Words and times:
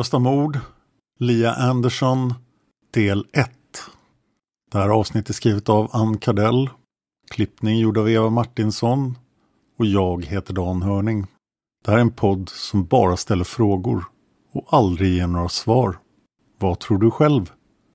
Olösta 0.00 0.18
mord, 0.18 0.58
Lia 1.18 1.54
Anderson, 1.54 2.34
del 2.94 3.26
1. 3.32 3.50
Det 4.72 4.78
här 4.78 4.88
avsnittet 4.88 5.28
är 5.28 5.34
skrivet 5.34 5.68
av 5.68 5.90
Ann 5.92 6.18
Kardell, 6.18 6.70
klippning 7.30 7.78
gjord 7.78 7.98
av 7.98 8.10
Eva 8.10 8.30
Martinsson 8.30 9.18
och 9.78 9.86
jag 9.86 10.24
heter 10.24 10.54
Dan 10.54 10.82
Hörning. 10.82 11.26
Det 11.84 11.90
här 11.90 11.98
är 11.98 12.02
en 12.02 12.12
podd 12.12 12.48
som 12.48 12.84
bara 12.84 13.16
ställer 13.16 13.44
frågor 13.44 14.04
och 14.52 14.66
aldrig 14.70 15.14
ger 15.14 15.26
några 15.26 15.48
svar. 15.48 15.98
Vad 16.58 16.78
tror 16.78 16.98
du 16.98 17.10
själv? 17.10 17.50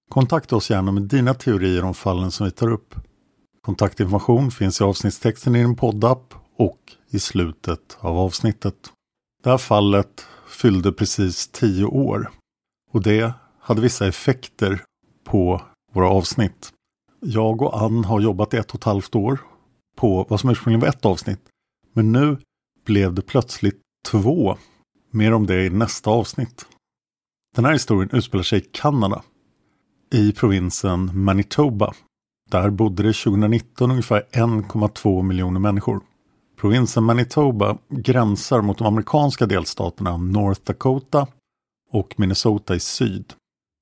Kontakta 0.09 0.55
oss 0.55 0.69
gärna 0.69 0.91
med 0.91 1.03
dina 1.03 1.33
teorier 1.33 1.83
om 1.83 1.93
fallen 1.93 2.31
som 2.31 2.45
vi 2.45 2.51
tar 2.51 2.71
upp. 2.71 2.95
Kontaktinformation 3.61 4.51
finns 4.51 4.81
i 4.81 4.83
avsnittstexten 4.83 5.55
i 5.55 5.59
din 5.59 5.75
poddapp 5.75 6.33
och 6.57 6.79
i 7.09 7.19
slutet 7.19 7.97
av 7.99 8.17
avsnittet. 8.17 8.75
Det 9.43 9.49
här 9.49 9.57
fallet 9.57 10.25
fyllde 10.55 10.91
precis 10.91 11.47
tio 11.47 11.85
år 11.85 12.31
och 12.91 13.01
det 13.01 13.33
hade 13.59 13.81
vissa 13.81 14.07
effekter 14.07 14.83
på 15.23 15.61
våra 15.93 16.09
avsnitt. 16.09 16.73
Jag 17.19 17.61
och 17.61 17.81
Ann 17.81 18.05
har 18.05 18.19
jobbat 18.19 18.53
i 18.53 18.57
ett 18.57 18.69
och 18.69 18.75
ett 18.75 18.83
halvt 18.83 19.15
år 19.15 19.39
på 19.95 20.25
vad 20.29 20.39
som 20.39 20.49
ursprungligen 20.49 20.81
var 20.81 20.87
ett 20.87 21.05
avsnitt. 21.05 21.39
Men 21.93 22.11
nu 22.11 22.37
blev 22.85 23.13
det 23.13 23.21
plötsligt 23.21 23.81
två. 24.07 24.57
Mer 25.11 25.33
om 25.33 25.45
det 25.45 25.65
i 25.65 25.69
nästa 25.69 26.09
avsnitt. 26.09 26.65
Den 27.55 27.65
här 27.65 27.73
historien 27.73 28.09
utspelar 28.13 28.43
sig 28.43 28.59
i 28.59 28.69
Kanada. 28.71 29.23
I 30.13 30.31
provinsen 30.31 31.23
Manitoba. 31.23 31.93
Där 32.51 32.69
bodde 32.69 33.03
det 33.03 33.13
2019 33.13 33.91
ungefär 33.91 34.27
1,2 34.31 35.21
miljoner 35.21 35.59
människor. 35.59 36.01
Provinsen 36.55 37.03
Manitoba 37.03 37.77
gränsar 37.89 38.61
mot 38.61 38.77
de 38.77 38.87
amerikanska 38.87 39.45
delstaterna 39.45 40.17
North 40.17 40.61
Dakota 40.63 41.27
och 41.91 42.13
Minnesota 42.17 42.75
i 42.75 42.79
syd. 42.79 43.33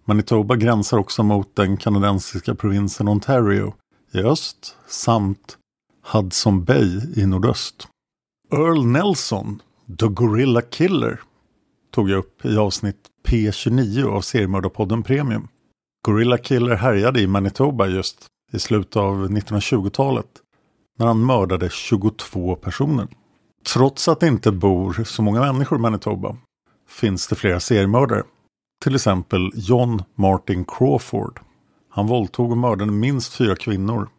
Manitoba 0.05 0.55
gränsar 0.55 0.97
också 0.97 1.23
mot 1.23 1.55
den 1.55 1.77
kanadensiska 1.77 2.55
provinsen 2.55 3.07
Ontario 3.07 3.73
i 4.11 4.19
öst 4.19 4.75
samt 4.87 5.57
Hudson 6.11 6.63
Bay 6.63 7.01
i 7.15 7.25
nordöst. 7.25 7.87
Earl 8.51 8.85
Nelson, 8.85 9.61
The 9.99 10.07
Gorilla 10.07 10.61
Killer, 10.61 11.21
tog 11.91 12.09
jag 12.09 12.17
upp 12.17 12.45
i 12.45 12.57
avsnitt 12.57 13.07
P29 13.27 14.03
av 14.03 14.21
seriemördarpodden 14.21 15.03
Premium. 15.03 15.47
Gorilla 16.05 16.37
Killer 16.37 16.75
härjade 16.75 17.21
i 17.21 17.27
Manitoba 17.27 17.87
just 17.87 18.25
i 18.51 18.59
slutet 18.59 18.95
av 18.95 19.29
1920-talet 19.29 20.42
när 20.99 21.05
han 21.05 21.25
mördade 21.25 21.69
22 21.69 22.55
personer. 22.55 23.07
Trots 23.73 24.07
att 24.07 24.19
det 24.19 24.27
inte 24.27 24.51
bor 24.51 25.03
så 25.03 25.21
många 25.21 25.39
människor 25.39 25.79
i 25.79 25.81
Manitoba 25.81 26.37
finns 26.89 27.27
det 27.27 27.35
flera 27.35 27.59
seriemördare. 27.59 28.23
Till 28.83 28.95
exempel 28.95 29.51
John 29.53 30.03
Martin 30.15 30.65
Crawford. 30.65 31.39
Han 31.89 32.07
våldtog 32.07 32.51
och 32.51 32.57
mördade 32.57 32.91
minst 32.91 33.33
fyra 33.33 33.55
kvinnor 33.55 34.09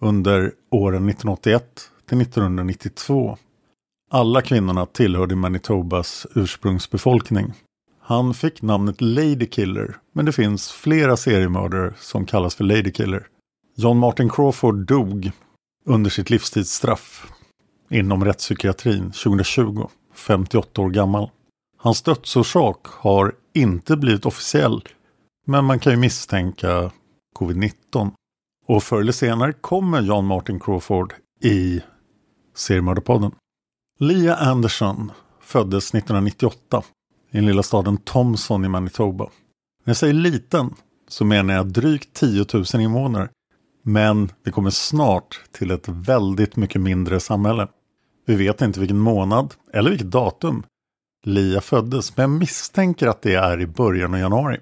under 0.00 0.52
åren 0.70 1.08
1981 1.08 1.90
till 2.08 2.20
1992. 2.20 3.38
Alla 4.10 4.42
kvinnorna 4.42 4.86
tillhörde 4.86 5.36
Manitobas 5.36 6.26
ursprungsbefolkning. 6.34 7.52
Han 8.00 8.34
fick 8.34 8.62
namnet 8.62 9.00
Lady 9.00 9.46
Killer, 9.46 9.96
men 10.12 10.24
det 10.24 10.32
finns 10.32 10.72
flera 10.72 11.16
seriemördare 11.16 11.94
som 11.98 12.26
kallas 12.26 12.54
för 12.54 12.64
Lady 12.64 12.92
Killer. 12.92 13.26
John 13.76 13.98
Martin 13.98 14.30
Crawford 14.30 14.86
dog 14.86 15.30
under 15.88 16.10
sitt 16.10 16.30
livstidsstraff 16.30 17.32
inom 17.90 18.24
rättspsykiatrin 18.24 19.12
2020, 19.12 19.88
58 20.14 20.82
år 20.82 20.90
gammal. 20.90 21.30
Hans 21.76 22.02
dödsorsak 22.02 22.86
har 22.86 23.34
inte 23.54 23.96
blivit 23.96 24.26
officiell, 24.26 24.82
men 25.46 25.64
man 25.64 25.78
kan 25.78 25.92
ju 25.92 25.98
misstänka 25.98 26.90
covid-19. 27.38 28.10
Och 28.66 28.82
förr 28.82 29.00
eller 29.00 29.12
senare 29.12 29.52
kommer 29.52 30.02
John 30.02 30.26
Martin 30.26 30.60
Crawford 30.60 31.14
i 31.42 31.80
seriemördarpodden. 32.54 33.30
Lia 33.98 34.36
Anderson 34.36 35.12
föddes 35.40 35.94
1998 35.94 36.82
i 37.30 37.36
den 37.36 37.46
lilla 37.46 37.62
staden 37.62 37.96
Thompson 37.96 38.64
i 38.64 38.68
Manitoba. 38.68 39.24
När 39.24 39.90
jag 39.90 39.96
säger 39.96 40.14
liten 40.14 40.74
så 41.08 41.24
menar 41.24 41.54
jag 41.54 41.66
drygt 41.66 42.14
10 42.14 42.46
000 42.54 42.64
invånare. 42.74 43.28
Men 43.88 44.32
vi 44.42 44.50
kommer 44.50 44.70
snart 44.70 45.40
till 45.52 45.70
ett 45.70 45.88
väldigt 45.88 46.56
mycket 46.56 46.80
mindre 46.80 47.20
samhälle. 47.20 47.68
Vi 48.26 48.36
vet 48.36 48.62
inte 48.62 48.80
vilken 48.80 48.98
månad 48.98 49.54
eller 49.72 49.90
vilket 49.90 50.10
datum 50.10 50.62
Lia 51.24 51.60
föddes, 51.60 52.16
men 52.16 52.30
jag 52.30 52.38
misstänker 52.38 53.06
att 53.06 53.22
det 53.22 53.34
är 53.34 53.60
i 53.60 53.66
början 53.66 54.14
av 54.14 54.20
januari. 54.20 54.60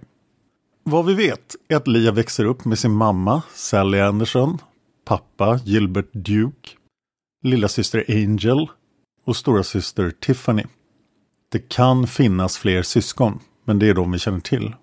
Vad 0.84 1.06
vi 1.06 1.14
vet 1.14 1.56
är 1.68 1.76
att 1.76 1.88
Lia 1.88 2.12
växer 2.12 2.44
upp 2.44 2.64
med 2.64 2.78
sin 2.78 2.92
mamma 2.92 3.42
Sally 3.54 4.00
Anderson, 4.00 4.58
pappa 5.04 5.60
Gilbert 5.64 6.12
Duke, 6.12 6.70
lilla 7.42 7.68
syster 7.68 8.04
Angel 8.08 8.68
och 9.24 9.36
stora 9.36 9.62
syster 9.62 10.10
Tiffany. 10.20 10.64
Det 11.52 11.68
kan 11.68 12.06
finnas 12.06 12.58
fler 12.58 12.82
syskon, 12.82 13.38
men 13.64 13.78
det 13.78 13.88
är 13.88 13.94
de 13.94 14.12
vi 14.12 14.18
känner 14.18 14.40
till. 14.40 14.74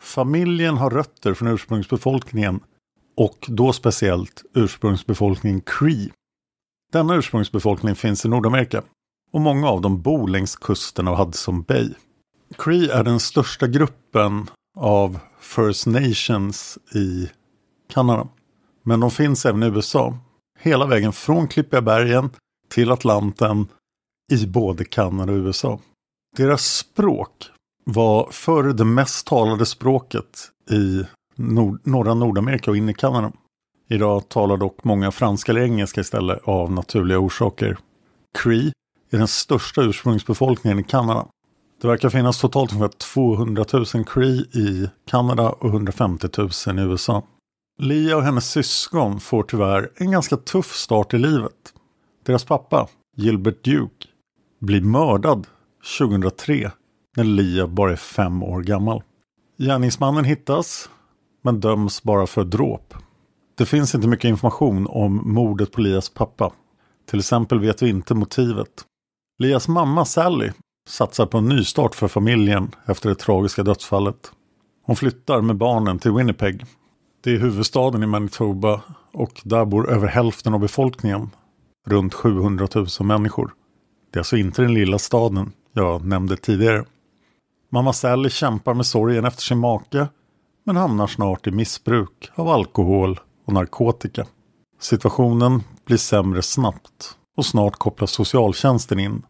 Familjen 0.00 0.76
har 0.76 0.90
rötter 0.90 1.34
från 1.34 1.48
ursprungsbefolkningen 1.48 2.60
och 3.20 3.46
då 3.48 3.72
speciellt 3.72 4.42
ursprungsbefolkningen 4.54 5.60
Cree. 5.60 6.10
Denna 6.92 7.14
ursprungsbefolkning 7.14 7.94
finns 7.94 8.24
i 8.24 8.28
Nordamerika 8.28 8.82
och 9.32 9.40
många 9.40 9.68
av 9.68 9.80
dem 9.80 10.02
bor 10.02 10.28
längs 10.28 10.56
kusten 10.56 11.08
av 11.08 11.16
Hudson 11.16 11.62
Bay. 11.62 11.90
Cree 12.58 12.90
är 12.90 13.04
den 13.04 13.20
största 13.20 13.66
gruppen 13.66 14.46
av 14.78 15.18
First 15.40 15.86
Nations 15.86 16.78
i 16.94 17.30
Kanada. 17.92 18.28
Men 18.82 19.00
de 19.00 19.10
finns 19.10 19.46
även 19.46 19.62
i 19.62 19.66
USA. 19.66 20.18
Hela 20.58 20.86
vägen 20.86 21.12
från 21.12 21.48
Klippiga 21.48 21.82
bergen 21.82 22.30
till 22.68 22.90
Atlanten 22.90 23.68
i 24.32 24.46
både 24.46 24.84
Kanada 24.84 25.32
och 25.32 25.38
USA. 25.38 25.80
Deras 26.36 26.76
språk 26.76 27.50
var 27.84 28.28
förr 28.30 28.72
det 28.72 28.84
mest 28.84 29.26
talade 29.26 29.66
språket 29.66 30.50
i 30.70 31.04
nord 31.40 31.80
norra 31.84 32.14
Nordamerika 32.14 32.70
och 32.70 32.76
in 32.76 32.88
i 32.88 32.94
Kanada. 32.94 33.32
Idag 33.88 34.28
talar 34.28 34.56
dock 34.56 34.84
många 34.84 35.10
franska 35.10 35.52
eller 35.52 35.62
engelska 35.62 36.00
istället 36.00 36.40
av 36.44 36.72
naturliga 36.72 37.18
orsaker. 37.18 37.78
Cree 38.38 38.72
är 39.10 39.18
den 39.18 39.28
största 39.28 39.82
ursprungsbefolkningen 39.82 40.78
i 40.78 40.84
Kanada. 40.84 41.26
Det 41.80 41.88
verkar 41.88 42.08
finnas 42.10 42.40
totalt 42.40 42.72
ungefär 42.72 42.98
200 42.98 43.64
000 43.72 44.04
Cree 44.04 44.40
i 44.40 44.90
Kanada 45.06 45.48
och 45.48 45.68
150 45.68 46.28
000 46.66 46.78
i 46.78 46.82
USA. 46.82 47.22
Lia 47.78 48.16
och 48.16 48.22
hennes 48.22 48.50
syskon 48.50 49.20
får 49.20 49.42
tyvärr 49.42 49.90
en 49.96 50.10
ganska 50.10 50.36
tuff 50.36 50.74
start 50.74 51.14
i 51.14 51.18
livet. 51.18 51.74
Deras 52.26 52.44
pappa, 52.44 52.88
Gilbert 53.16 53.64
Duke, 53.64 54.06
blir 54.60 54.80
mördad 54.80 55.46
2003 55.98 56.70
när 57.16 57.24
Lia 57.24 57.66
bara 57.66 57.92
är 57.92 57.96
fem 57.96 58.42
år 58.42 58.62
gammal. 58.62 59.02
Gärningsmannen 59.58 60.24
hittas 60.24 60.90
men 61.42 61.60
döms 61.60 62.02
bara 62.02 62.26
för 62.26 62.44
dråp. 62.44 62.94
Det 63.54 63.66
finns 63.66 63.94
inte 63.94 64.08
mycket 64.08 64.28
information 64.28 64.86
om 64.90 65.22
mordet 65.24 65.72
på 65.72 65.80
Lias 65.80 66.08
pappa. 66.08 66.52
Till 67.10 67.18
exempel 67.18 67.60
vet 67.60 67.82
vi 67.82 67.88
inte 67.88 68.14
motivet. 68.14 68.84
Lias 69.38 69.68
mamma 69.68 70.04
Sally 70.04 70.50
satsar 70.88 71.26
på 71.26 71.38
en 71.38 71.48
nystart 71.48 71.94
för 71.94 72.08
familjen 72.08 72.70
efter 72.86 73.08
det 73.08 73.14
tragiska 73.14 73.62
dödsfallet. 73.62 74.32
Hon 74.82 74.96
flyttar 74.96 75.40
med 75.40 75.56
barnen 75.56 75.98
till 75.98 76.12
Winnipeg. 76.12 76.64
Det 77.24 77.30
är 77.30 77.38
huvudstaden 77.38 78.02
i 78.02 78.06
Manitoba 78.06 78.80
och 79.12 79.40
där 79.44 79.64
bor 79.64 79.90
över 79.90 80.08
hälften 80.08 80.54
av 80.54 80.60
befolkningen, 80.60 81.30
runt 81.86 82.14
700 82.14 82.68
000 82.74 82.86
människor. 83.00 83.54
Det 84.10 84.16
är 84.16 84.20
alltså 84.20 84.36
inte 84.36 84.62
den 84.62 84.74
lilla 84.74 84.98
staden 84.98 85.52
jag 85.72 86.04
nämnde 86.04 86.36
tidigare. 86.36 86.84
Mamma 87.72 87.92
Sally 87.92 88.30
kämpar 88.30 88.74
med 88.74 88.86
sorgen 88.86 89.24
efter 89.24 89.42
sin 89.42 89.58
make 89.58 90.08
men 90.64 90.76
hamnar 90.76 91.06
snart 91.06 91.46
i 91.46 91.50
missbruk 91.50 92.30
av 92.34 92.48
alkohol 92.48 93.20
och 93.46 93.52
narkotika. 93.52 94.26
Situationen 94.80 95.62
blir 95.84 95.96
sämre 95.96 96.42
snabbt 96.42 97.16
och 97.36 97.46
snart 97.46 97.76
kopplas 97.76 98.10
socialtjänsten 98.10 98.98
in 98.98 99.22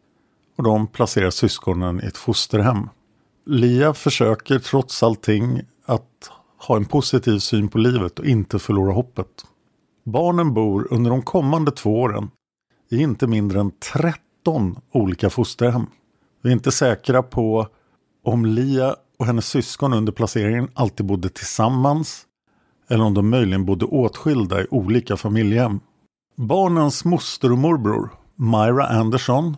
och 0.58 0.64
de 0.64 0.86
placerar 0.86 1.30
syskonen 1.30 2.00
i 2.04 2.06
ett 2.06 2.16
fosterhem. 2.16 2.88
Lia 3.46 3.94
försöker 3.94 4.58
trots 4.58 5.02
allting 5.02 5.60
att 5.86 6.30
ha 6.66 6.76
en 6.76 6.84
positiv 6.84 7.38
syn 7.38 7.68
på 7.68 7.78
livet 7.78 8.18
och 8.18 8.24
inte 8.24 8.58
förlora 8.58 8.92
hoppet. 8.92 9.46
Barnen 10.04 10.54
bor 10.54 10.88
under 10.90 11.10
de 11.10 11.22
kommande 11.22 11.70
två 11.70 12.00
åren 12.00 12.30
i 12.90 13.02
inte 13.02 13.26
mindre 13.26 13.60
än 13.60 13.72
13 13.92 14.76
olika 14.92 15.30
fosterhem. 15.30 15.86
Vi 16.42 16.48
är 16.48 16.52
inte 16.52 16.72
säkra 16.72 17.22
på 17.22 17.68
om 18.24 18.46
Lia 18.46 18.96
och 19.20 19.26
hennes 19.26 19.46
syskon 19.46 19.92
under 19.92 20.12
placeringen 20.12 20.68
alltid 20.74 21.06
bodde 21.06 21.28
tillsammans 21.28 22.26
eller 22.88 23.04
om 23.04 23.14
de 23.14 23.30
möjligen 23.30 23.64
bodde 23.64 23.84
åtskilda 23.84 24.62
i 24.62 24.66
olika 24.70 25.16
familjehem. 25.16 25.80
Barnens 26.36 27.04
moster 27.04 27.52
och 27.52 27.58
morbror, 27.58 28.10
Myra 28.36 28.86
Anderson 28.86 29.56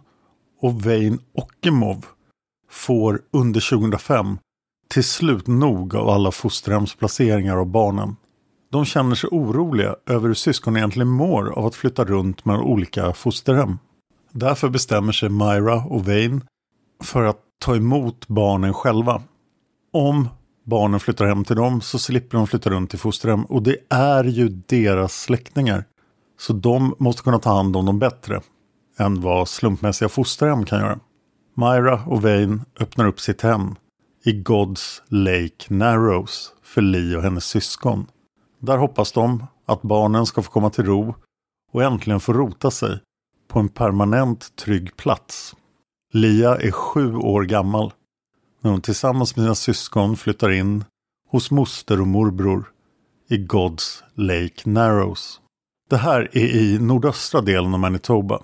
och 0.60 0.82
Wayne 0.82 1.18
Ockemov, 1.34 2.06
får 2.70 3.20
under 3.30 3.70
2005 3.70 4.38
till 4.88 5.04
slut 5.04 5.46
nog 5.46 5.96
av 5.96 6.08
alla 6.08 6.30
fosterhemsplaceringar 6.32 7.56
av 7.56 7.66
barnen. 7.66 8.16
De 8.70 8.84
känner 8.84 9.14
sig 9.14 9.28
oroliga 9.32 9.96
över 10.06 10.28
hur 10.28 10.34
syskon 10.34 10.76
egentligen 10.76 11.08
mår 11.08 11.58
av 11.58 11.66
att 11.66 11.74
flytta 11.74 12.04
runt 12.04 12.44
mellan 12.44 12.62
olika 12.62 13.12
fosterhem. 13.12 13.78
Därför 14.32 14.68
bestämmer 14.68 15.12
sig 15.12 15.28
Myra 15.28 15.84
och 15.84 16.04
Wayne 16.04 16.40
för 17.04 17.24
att 17.24 17.40
ta 17.58 17.76
emot 17.76 18.28
barnen 18.28 18.74
själva. 18.74 19.22
Om 19.92 20.28
barnen 20.64 21.00
flyttar 21.00 21.26
hem 21.26 21.44
till 21.44 21.56
dem 21.56 21.80
så 21.80 21.98
slipper 21.98 22.38
de 22.38 22.46
flytta 22.46 22.70
runt 22.70 22.90
till 22.90 22.98
fosterhem 22.98 23.44
och 23.44 23.62
det 23.62 23.76
är 23.88 24.24
ju 24.24 24.48
deras 24.48 25.22
släktingar. 25.22 25.84
Så 26.38 26.52
de 26.52 26.94
måste 26.98 27.22
kunna 27.22 27.38
ta 27.38 27.56
hand 27.56 27.76
om 27.76 27.86
dem 27.86 27.98
bättre 27.98 28.40
än 28.98 29.20
vad 29.20 29.48
slumpmässiga 29.48 30.08
fosterhem 30.08 30.64
kan 30.64 30.80
göra. 30.80 31.00
Myra 31.54 32.04
och 32.06 32.22
Wayne 32.22 32.60
öppnar 32.80 33.06
upp 33.06 33.20
sitt 33.20 33.40
hem 33.42 33.74
i 34.24 34.42
God's 34.42 35.00
Lake 35.08 35.74
Narrows 35.74 36.52
för 36.62 36.82
Lee 36.82 37.16
och 37.16 37.22
hennes 37.22 37.44
syskon. 37.44 38.06
Där 38.58 38.76
hoppas 38.76 39.12
de 39.12 39.46
att 39.66 39.82
barnen 39.82 40.26
ska 40.26 40.42
få 40.42 40.50
komma 40.50 40.70
till 40.70 40.84
ro 40.84 41.14
och 41.72 41.82
äntligen 41.82 42.20
få 42.20 42.32
rota 42.32 42.70
sig 42.70 42.98
på 43.48 43.58
en 43.58 43.68
permanent 43.68 44.56
trygg 44.56 44.96
plats. 44.96 45.56
Lia 46.12 46.56
är 46.56 46.70
sju 46.70 47.16
år 47.16 47.42
gammal 47.42 47.92
när 48.62 48.70
hon 48.70 48.80
tillsammans 48.80 49.36
med 49.36 49.44
sina 49.44 49.54
syskon 49.54 50.16
flyttar 50.16 50.50
in 50.50 50.84
hos 51.28 51.50
moster 51.50 52.00
och 52.00 52.06
morbror 52.06 52.72
i 53.28 53.36
God's 53.36 54.02
Lake 54.14 54.70
Narrows. 54.70 55.40
Det 55.90 55.96
här 55.96 56.28
är 56.32 56.56
i 56.56 56.78
nordöstra 56.78 57.40
delen 57.40 57.74
av 57.74 57.80
Manitoba. 57.80 58.42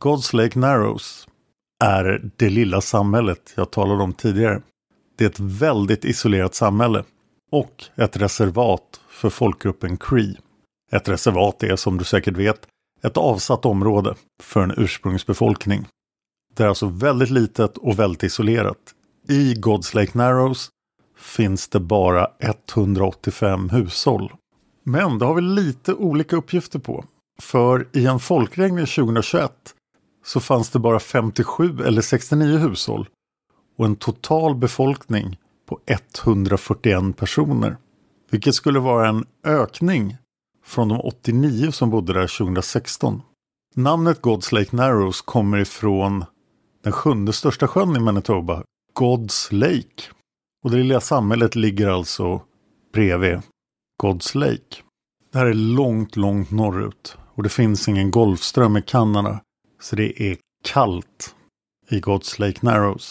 God's 0.00 0.36
Lake 0.36 0.58
Narrows 0.58 1.28
är 1.84 2.30
det 2.36 2.50
lilla 2.50 2.80
samhället 2.80 3.52
jag 3.56 3.70
talade 3.70 4.02
om 4.02 4.12
tidigare. 4.12 4.62
Det 5.16 5.24
är 5.24 5.28
ett 5.28 5.40
väldigt 5.40 6.04
isolerat 6.04 6.54
samhälle 6.54 7.04
och 7.50 7.84
ett 7.96 8.16
reservat 8.16 9.00
för 9.08 9.30
folkgruppen 9.30 9.96
Cree. 9.96 10.36
Ett 10.92 11.08
reservat 11.08 11.62
är 11.62 11.76
som 11.76 11.98
du 11.98 12.04
säkert 12.04 12.36
vet 12.36 12.66
ett 13.02 13.16
avsatt 13.16 13.64
område 13.64 14.14
för 14.42 14.62
en 14.62 14.74
ursprungsbefolkning. 14.76 15.86
Det 16.54 16.62
är 16.62 16.68
alltså 16.68 16.86
väldigt 16.86 17.30
litet 17.30 17.76
och 17.76 17.98
väldigt 17.98 18.22
isolerat. 18.22 18.94
I 19.30 19.54
God's 19.54 19.94
Lake 19.94 20.18
Narrows 20.18 20.68
finns 21.18 21.68
det 21.68 21.80
bara 21.80 22.26
185 22.38 23.68
hushåll. 23.68 24.32
Men 24.84 25.18
det 25.18 25.24
har 25.24 25.34
vi 25.34 25.42
lite 25.42 25.94
olika 25.94 26.36
uppgifter 26.36 26.78
på. 26.78 27.04
För 27.42 27.88
i 27.92 28.06
en 28.06 28.20
folkräkning 28.20 28.86
2021 28.86 29.52
så 30.24 30.40
fanns 30.40 30.70
det 30.70 30.78
bara 30.78 31.00
57 31.00 31.78
eller 31.84 32.02
69 32.02 32.58
hushåll 32.58 33.08
och 33.78 33.86
en 33.86 33.96
total 33.96 34.54
befolkning 34.54 35.38
på 35.68 35.80
141 35.86 37.16
personer. 37.16 37.76
Vilket 38.30 38.54
skulle 38.54 38.78
vara 38.78 39.08
en 39.08 39.24
ökning 39.44 40.16
från 40.64 40.88
de 40.88 41.00
89 41.00 41.70
som 41.70 41.90
bodde 41.90 42.12
där 42.12 42.38
2016. 42.38 43.22
Namnet 43.74 44.20
God's 44.20 44.54
Lake 44.54 44.76
Narrows 44.76 45.20
kommer 45.20 45.58
ifrån 45.58 46.24
den 46.84 46.92
sjunde 46.92 47.32
största 47.32 47.68
sjön 47.68 47.96
i 47.96 48.00
Manitoba, 48.00 48.62
God's 48.98 49.52
Lake. 49.52 50.02
Och 50.64 50.70
det 50.70 50.76
lilla 50.76 51.00
samhället 51.00 51.56
ligger 51.56 51.88
alltså 51.88 52.42
bredvid 52.92 53.40
God's 54.02 54.36
Lake. 54.36 54.82
Det 55.32 55.38
här 55.38 55.46
är 55.46 55.54
långt, 55.54 56.16
långt 56.16 56.50
norrut 56.50 57.16
och 57.34 57.42
det 57.42 57.48
finns 57.48 57.88
ingen 57.88 58.10
Golfström 58.10 58.76
i 58.76 58.82
Kanada. 58.82 59.40
Så 59.80 59.96
det 59.96 60.22
är 60.22 60.36
kallt 60.64 61.34
i 61.90 62.00
God's 62.00 62.40
Lake 62.40 62.58
Narrows. 62.62 63.10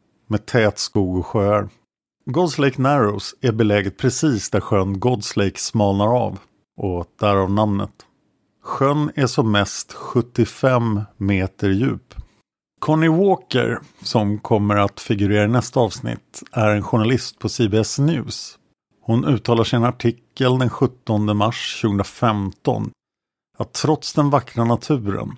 med 0.31 0.45
tät 0.45 0.79
skog 0.79 1.17
och 1.17 1.25
sjöar. 1.25 1.69
God's 2.25 2.61
Lake 2.61 2.81
Narrows 2.81 3.35
är 3.41 3.51
beläget 3.51 3.97
precis 3.97 4.49
där 4.49 4.59
sjön 4.59 4.95
God's 4.95 5.37
Lake 5.37 5.59
smalnar 5.59 6.07
av 6.07 6.39
och 6.77 7.05
därav 7.19 7.51
namnet. 7.51 7.91
Sjön 8.63 9.11
är 9.15 9.27
som 9.27 9.51
mest 9.51 9.93
75 9.93 11.01
meter 11.17 11.69
djup. 11.69 12.15
Connie 12.79 13.07
Walker, 13.07 13.79
som 14.01 14.39
kommer 14.39 14.75
att 14.75 14.99
figurera 14.99 15.43
i 15.43 15.47
nästa 15.47 15.79
avsnitt, 15.79 16.43
är 16.51 16.69
en 16.69 16.83
journalist 16.83 17.39
på 17.39 17.49
CBS 17.49 17.99
News. 17.99 18.57
Hon 19.01 19.25
uttalar 19.25 19.63
sin 19.63 19.83
artikel 19.83 20.59
den 20.59 20.69
17 20.69 21.37
mars 21.37 21.81
2015 21.81 22.91
att 23.57 23.73
trots 23.73 24.13
den 24.13 24.29
vackra 24.29 24.63
naturen 24.63 25.35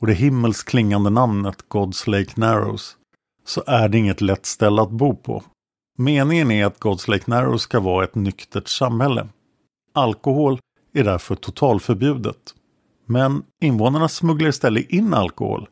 och 0.00 0.06
det 0.06 0.14
himmelsklingande 0.14 1.10
namnet 1.10 1.64
God's 1.68 2.10
Lake 2.10 2.32
Narrows 2.40 2.96
så 3.44 3.62
är 3.66 3.88
det 3.88 3.98
inget 3.98 4.20
lätt 4.20 4.46
ställe 4.46 4.82
att 4.82 4.90
bo 4.90 5.16
på. 5.16 5.42
Meningen 5.98 6.50
är 6.50 6.66
att 6.66 6.78
God's 6.78 7.10
Lake 7.10 7.24
Narrows 7.26 7.62
ska 7.62 7.80
vara 7.80 8.04
ett 8.04 8.14
nyktert 8.14 8.68
samhälle. 8.68 9.28
Alkohol 9.94 10.58
är 10.94 11.04
därför 11.04 11.34
totalförbjudet. 11.34 12.54
Men 13.06 13.42
invånarna 13.60 14.08
smugglar 14.08 14.48
istället 14.48 14.90
in 14.90 15.14
alkohol 15.14 15.68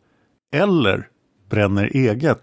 eller 0.53 1.09
bränner 1.51 1.97
eget. 1.97 2.43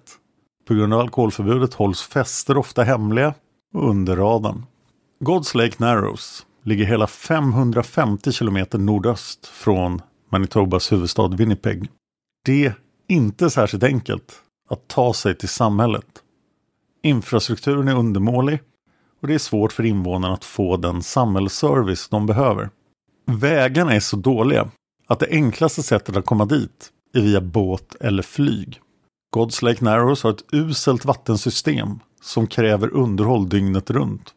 På 0.68 0.74
grund 0.74 0.94
av 0.94 1.00
alkoholförbudet 1.00 1.74
hålls 1.74 2.02
fester 2.02 2.58
ofta 2.58 2.84
hemliga 2.84 3.34
och 3.74 3.90
under 3.90 4.16
radarn. 4.16 4.66
God's 5.20 5.58
Lake 5.58 5.76
Narrows 5.78 6.46
ligger 6.64 6.86
hela 6.86 7.08
550 7.08 8.32
kilometer 8.32 8.78
nordöst 8.78 9.48
från 9.48 10.02
Manitobas 10.32 10.92
huvudstad 10.92 11.28
Winnipeg. 11.28 11.90
Det 12.46 12.66
är 12.66 12.74
inte 13.08 13.50
särskilt 13.50 13.84
enkelt 13.84 14.42
att 14.68 14.88
ta 14.88 15.14
sig 15.14 15.36
till 15.36 15.50
samhället. 15.50 16.06
Infrastrukturen 17.04 17.88
är 17.88 17.96
undermålig 17.96 18.60
och 19.22 19.28
det 19.28 19.34
är 19.34 19.40
svårt 19.40 19.72
för 19.72 19.84
invånarna 19.84 20.34
att 20.34 20.46
få 20.46 20.78
den 20.78 21.04
samhällsservice 21.04 22.10
de 22.10 22.26
behöver. 22.26 22.70
Vägarna 23.26 23.94
är 23.94 24.00
så 24.00 24.18
dåliga 24.18 24.70
att 25.08 25.20
det 25.20 25.28
enklaste 25.30 25.84
sättet 25.84 26.18
att 26.18 26.26
komma 26.26 26.46
dit 26.46 26.90
är 27.14 27.22
via 27.22 27.42
båt 27.42 27.96
eller 28.00 28.24
flyg. 28.24 28.82
God's 29.36 29.64
Lake 29.64 29.86
Narrows 29.86 30.24
har 30.24 30.32
ett 30.32 30.54
uselt 30.54 31.06
vattensystem 31.06 32.00
som 32.22 32.48
kräver 32.48 32.94
underhåll 32.94 33.50
dygnet 33.50 33.90
runt. 33.90 34.34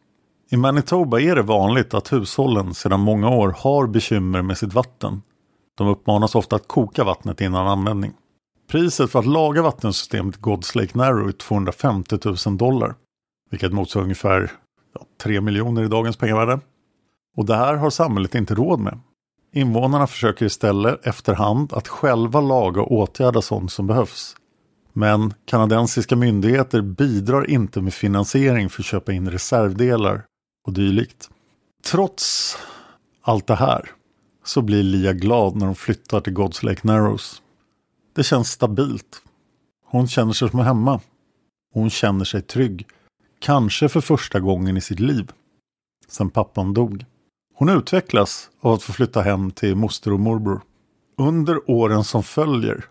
I 0.51 0.57
Manitoba 0.57 1.19
är 1.19 1.35
det 1.35 1.41
vanligt 1.41 1.93
att 1.93 2.13
hushållen 2.13 2.73
sedan 2.73 2.99
många 2.99 3.29
år 3.29 3.55
har 3.57 3.87
bekymmer 3.87 4.41
med 4.41 4.57
sitt 4.57 4.73
vatten. 4.73 5.21
De 5.77 5.87
uppmanas 5.87 6.35
ofta 6.35 6.55
att 6.55 6.67
koka 6.67 7.03
vattnet 7.03 7.41
innan 7.41 7.67
användning. 7.67 8.13
Priset 8.71 9.11
för 9.11 9.19
att 9.19 9.25
laga 9.25 9.61
vattensystemet 9.61 10.39
God's 10.39 10.77
Lake 10.77 10.97
Narrow 10.97 11.27
är 11.27 11.31
250 11.31 12.17
000 12.45 12.57
dollar. 12.57 12.95
Vilket 13.49 13.73
motsvarar 13.73 14.03
ungefär 14.03 14.51
ja, 14.93 15.05
3 15.23 15.41
miljoner 15.41 15.83
i 15.83 15.87
dagens 15.87 16.17
pengavärde. 16.17 16.59
Och 17.37 17.45
det 17.45 17.55
här 17.55 17.75
har 17.75 17.89
samhället 17.89 18.35
inte 18.35 18.55
råd 18.55 18.79
med. 18.79 18.99
Invånarna 19.53 20.07
försöker 20.07 20.45
istället 20.45 21.07
efterhand 21.07 21.73
att 21.73 21.87
själva 21.87 22.41
laga 22.41 22.81
och 22.81 22.91
åtgärda 22.91 23.41
sånt 23.41 23.71
som 23.71 23.87
behövs. 23.87 24.35
Men 24.93 25.33
kanadensiska 25.45 26.15
myndigheter 26.15 26.81
bidrar 26.81 27.49
inte 27.49 27.81
med 27.81 27.93
finansiering 27.93 28.69
för 28.69 28.81
att 28.81 28.85
köpa 28.85 29.11
in 29.11 29.29
reservdelar 29.29 30.23
och 30.67 30.73
dylikt. 30.73 31.29
Trots 31.91 32.57
allt 33.21 33.47
det 33.47 33.55
här 33.55 33.91
så 34.45 34.61
blir 34.61 34.83
Lia 34.83 35.13
glad 35.13 35.55
när 35.55 35.65
de 35.65 35.75
flyttar 35.75 36.21
till 36.21 36.33
God's 36.33 36.65
Lake 36.65 36.87
Narrows. 36.87 37.40
Det 38.13 38.23
känns 38.23 38.51
stabilt. 38.51 39.21
Hon 39.85 40.07
känner 40.07 40.33
sig 40.33 40.49
som 40.49 40.59
hemma. 40.59 40.99
Hon 41.73 41.89
känner 41.89 42.25
sig 42.25 42.41
trygg. 42.41 42.87
Kanske 43.39 43.89
för 43.89 44.01
första 44.01 44.39
gången 44.39 44.77
i 44.77 44.81
sitt 44.81 44.99
liv. 44.99 45.31
Sen 46.07 46.29
pappan 46.29 46.73
dog. 46.73 47.05
Hon 47.53 47.69
utvecklas 47.69 48.49
av 48.61 48.73
att 48.73 48.83
få 48.83 48.93
flytta 48.93 49.21
hem 49.21 49.51
till 49.51 49.75
moster 49.75 50.13
och 50.13 50.19
morbror. 50.19 50.61
Under 51.17 51.69
åren 51.71 52.03
som 52.03 52.23
följer 52.23 52.85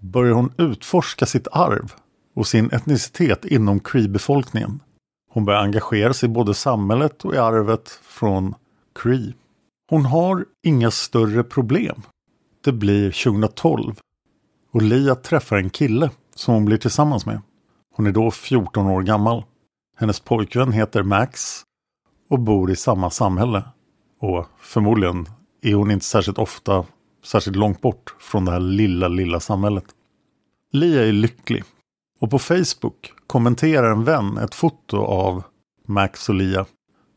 börjar 0.00 0.32
hon 0.32 0.52
utforska 0.58 1.26
sitt 1.26 1.48
arv 1.52 1.94
och 2.34 2.46
sin 2.46 2.70
etnicitet 2.72 3.44
inom 3.44 3.80
Cree-befolkningen. 3.80 4.80
Hon 5.30 5.44
börjar 5.44 5.60
engagera 5.60 6.12
sig 6.14 6.28
i 6.28 6.32
både 6.32 6.54
samhället 6.54 7.24
och 7.24 7.34
i 7.34 7.38
arvet 7.38 7.88
från 8.02 8.54
Cree. 8.94 9.34
Hon 9.90 10.04
har 10.04 10.44
inga 10.62 10.90
större 10.90 11.44
problem. 11.44 12.02
Det 12.64 12.72
blir 12.72 13.24
2012 13.24 13.94
och 14.74 14.82
Lia 14.82 15.14
träffar 15.14 15.56
en 15.56 15.70
kille 15.70 16.10
som 16.34 16.54
hon 16.54 16.64
blir 16.64 16.76
tillsammans 16.76 17.26
med. 17.26 17.40
Hon 17.96 18.06
är 18.06 18.12
då 18.12 18.30
14 18.30 18.86
år 18.86 19.02
gammal. 19.02 19.44
Hennes 19.96 20.20
pojkvän 20.20 20.72
heter 20.72 21.02
Max 21.02 21.62
och 22.30 22.38
bor 22.38 22.70
i 22.70 22.76
samma 22.76 23.10
samhälle. 23.10 23.62
Och 24.20 24.46
förmodligen 24.58 25.26
är 25.62 25.74
hon 25.74 25.90
inte 25.90 26.04
särskilt 26.04 26.38
ofta 26.38 26.84
särskilt 27.24 27.56
långt 27.56 27.80
bort 27.80 28.16
från 28.20 28.44
det 28.44 28.52
här 28.52 28.60
lilla, 28.60 29.08
lilla 29.08 29.40
samhället. 29.40 29.84
Lia 30.72 31.04
är 31.04 31.12
lycklig 31.12 31.64
och 32.20 32.30
på 32.30 32.38
Facebook 32.38 33.12
kommenterar 33.26 33.90
en 33.90 34.04
vän 34.04 34.38
ett 34.38 34.54
foto 34.54 34.96
av 34.96 35.42
Max 35.86 36.28
och 36.28 36.34
Lia 36.34 36.66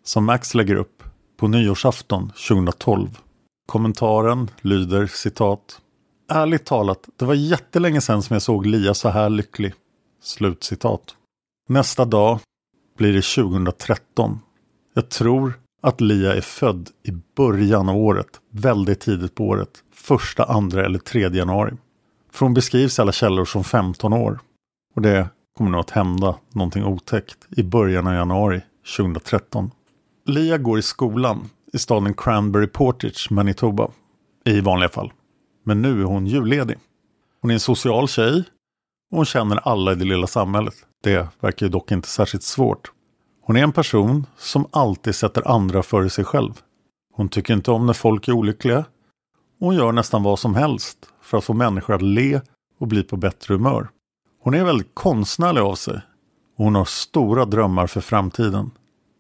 som 0.03 0.25
Max 0.25 0.53
lägger 0.53 0.75
upp 0.75 1.03
på 1.37 1.47
nyårsafton 1.47 2.29
2012. 2.29 3.17
Kommentaren 3.65 4.49
lyder 4.61 5.07
citat 5.07 5.81
Ärligt 6.29 6.65
talat, 6.65 7.09
det 7.15 7.25
var 7.25 7.33
jättelänge 7.33 8.01
sedan 8.01 8.23
som 8.23 8.33
jag 8.33 8.41
såg 8.41 8.65
Lia 8.65 8.93
så 8.93 9.09
här 9.09 9.29
lycklig. 9.29 9.73
Slutcitat. 10.21 11.15
Nästa 11.69 12.05
dag 12.05 12.39
blir 12.97 13.13
det 13.13 13.43
2013. 13.43 14.39
Jag 14.93 15.09
tror 15.09 15.53
att 15.81 16.01
Lia 16.01 16.35
är 16.35 16.41
född 16.41 16.89
i 17.03 17.11
början 17.35 17.89
av 17.89 17.97
året, 17.97 18.27
väldigt 18.51 18.99
tidigt 18.99 19.35
på 19.35 19.43
året. 19.47 19.69
Första, 19.93 20.43
andra 20.43 20.85
eller 20.85 20.99
tredje 20.99 21.39
januari. 21.39 21.73
För 22.31 22.45
hon 22.45 22.53
beskrivs 22.53 22.99
i 22.99 23.01
alla 23.01 23.11
källor 23.11 23.45
som 23.45 23.63
15 23.63 24.13
år. 24.13 24.39
Och 24.95 25.01
det 25.01 25.29
kommer 25.57 25.71
nog 25.71 25.79
att 25.79 25.89
hända 25.89 26.35
någonting 26.53 26.85
otäckt 26.85 27.47
i 27.57 27.63
början 27.63 28.07
av 28.07 28.13
januari 28.13 28.61
2013. 28.97 29.71
Lia 30.25 30.57
går 30.57 30.79
i 30.79 30.81
skolan 30.81 31.49
i 31.73 31.77
staden 31.77 32.13
Cranberry 32.13 32.67
Portage, 32.67 33.27
Manitoba. 33.31 33.91
I 34.45 34.61
vanliga 34.61 34.89
fall. 34.89 35.11
Men 35.67 35.81
nu 35.81 36.01
är 36.01 36.05
hon 36.05 36.27
julledig. 36.27 36.77
Hon 37.41 37.51
är 37.51 37.53
en 37.53 37.59
social 37.59 38.07
tjej 38.07 38.43
och 39.11 39.17
hon 39.17 39.25
känner 39.25 39.57
alla 39.57 39.91
i 39.91 39.95
det 39.95 40.05
lilla 40.05 40.27
samhället. 40.27 40.73
Det 41.03 41.27
verkar 41.39 41.65
ju 41.65 41.69
dock 41.69 41.91
inte 41.91 42.07
särskilt 42.07 42.43
svårt. 42.43 42.91
Hon 43.41 43.57
är 43.57 43.63
en 43.63 43.71
person 43.71 44.25
som 44.37 44.67
alltid 44.71 45.15
sätter 45.15 45.47
andra 45.47 45.83
före 45.83 46.09
sig 46.09 46.25
själv. 46.25 46.61
Hon 47.13 47.29
tycker 47.29 47.53
inte 47.53 47.71
om 47.71 47.85
när 47.85 47.93
folk 47.93 48.27
är 48.27 48.31
olyckliga. 48.31 48.77
Och 49.59 49.67
hon 49.67 49.75
gör 49.75 49.91
nästan 49.91 50.23
vad 50.23 50.39
som 50.39 50.55
helst 50.55 50.97
för 51.21 51.37
att 51.37 51.43
få 51.43 51.53
människor 51.53 51.95
att 51.95 52.01
le 52.01 52.41
och 52.79 52.87
bli 52.87 53.03
på 53.03 53.17
bättre 53.17 53.53
humör. 53.53 53.89
Hon 54.43 54.53
är 54.53 54.63
väldigt 54.63 54.91
konstnärlig 54.95 55.61
av 55.61 55.75
sig 55.75 56.01
och 56.57 56.63
hon 56.65 56.75
har 56.75 56.85
stora 56.85 57.45
drömmar 57.45 57.87
för 57.87 58.01
framtiden. 58.01 58.71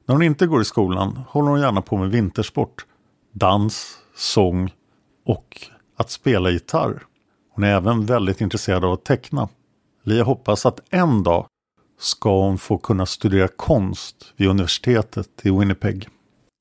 När 0.05 0.15
hon 0.15 0.23
inte 0.23 0.47
går 0.47 0.61
i 0.61 0.65
skolan 0.65 1.19
håller 1.29 1.49
hon 1.49 1.59
gärna 1.59 1.81
på 1.81 1.97
med 1.97 2.11
vintersport, 2.11 2.85
dans, 3.33 3.97
sång 4.15 4.73
och 5.25 5.69
att 5.97 6.09
spela 6.09 6.49
gitarr. 6.49 7.03
Hon 7.49 7.63
är 7.63 7.75
även 7.75 8.05
väldigt 8.05 8.41
intresserad 8.41 8.85
av 8.85 8.93
att 8.93 9.05
teckna. 9.05 9.49
Lia 10.03 10.23
hoppas 10.23 10.65
att 10.65 10.79
en 10.89 11.23
dag 11.23 11.47
ska 11.99 12.41
hon 12.41 12.57
få 12.57 12.77
kunna 12.77 13.05
studera 13.05 13.47
konst 13.47 14.33
vid 14.35 14.49
universitetet 14.49 15.29
i 15.43 15.51
Winnipeg. 15.51 16.09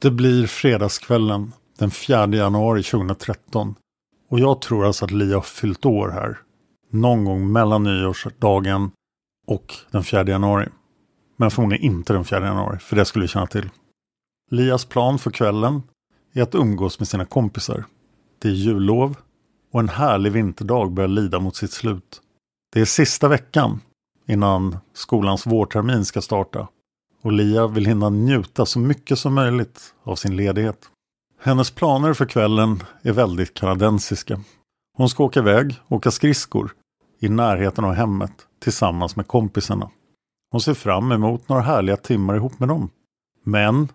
Det 0.03 0.11
blir 0.11 0.47
fredagskvällen 0.47 1.53
den 1.79 1.91
4 1.91 2.27
januari 2.27 2.83
2013 2.83 3.75
och 4.29 4.41
jag 4.41 4.61
tror 4.61 4.87
alltså 4.87 5.05
att 5.05 5.11
Lia 5.11 5.37
har 5.37 5.43
fyllt 5.43 5.87
år 5.87 6.09
här. 6.09 6.39
Någon 6.91 7.25
gång 7.25 7.53
mellan 7.53 7.83
nyårsdagen 7.83 8.91
och 9.47 9.75
den 9.91 10.05
4 10.05 10.25
januari. 10.27 10.69
Men 11.37 11.51
förmodligen 11.51 11.85
inte 11.85 12.13
den 12.13 12.25
4 12.25 12.47
januari, 12.47 12.79
för 12.79 12.97
det 12.97 13.05
skulle 13.05 13.23
vi 13.23 13.29
känna 13.29 13.47
till. 13.47 13.71
Lias 14.51 14.85
plan 14.85 15.19
för 15.19 15.31
kvällen 15.31 15.83
är 16.33 16.43
att 16.43 16.55
umgås 16.55 16.99
med 16.99 17.09
sina 17.09 17.25
kompisar. 17.25 17.85
Det 18.39 18.49
är 18.49 18.53
jullov 18.53 19.17
och 19.77 19.81
en 19.81 19.89
härlig 19.89 20.33
vinterdag 20.33 20.93
börjar 20.93 21.09
lida 21.09 21.39
mot 21.39 21.57
sitt 21.57 21.73
slut. 21.73 22.21
Det 22.73 22.81
är 22.81 22.85
sista 22.85 23.29
veckan 23.29 23.81
innan 24.27 24.79
skolans 24.95 25.47
vårtermin 25.47 26.05
ska 26.05 26.21
starta 26.21 26.69
och 27.23 27.33
Lia 27.33 27.67
vill 27.67 27.87
hinna 27.87 28.11
njuta 28.11 28.67
så 28.67 28.79
mycket 28.79 29.19
som 29.19 29.35
möjligt 29.35 29.95
av 30.03 30.17
sin 30.17 30.37
ledighet. 30.37 30.91
Hennes 31.43 31.71
planer 31.71 32.15
för 32.15 32.27
kvällen 32.27 32.83
är 33.03 33.13
väldigt 33.13 33.55
kanadensiska. 33.55 34.41
Hon 34.97 35.09
ska 35.09 35.25
åka 35.25 35.41
iväg 35.41 35.81
och 35.87 35.97
åka 35.97 36.11
skridskor 36.11 36.75
i 37.21 37.29
närheten 37.29 37.85
av 37.85 37.93
hemmet 37.93 38.47
tillsammans 38.63 39.17
med 39.17 39.27
kompisarna. 39.27 39.91
Hon 40.51 40.61
ser 40.61 40.75
fram 40.75 41.13
emot 41.13 41.49
några 41.49 41.63
härliga 41.63 41.97
timmar 41.97 42.37
ihop 42.37 42.59
med 42.59 42.69
dem. 42.69 42.91
Men 43.45 43.89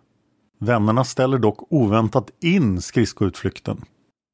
vännerna 0.59 1.03
ställer 1.03 1.37
dock 1.37 1.57
oväntat 1.69 2.29
in 2.41 2.81
skridskoutflykten. 2.81 3.85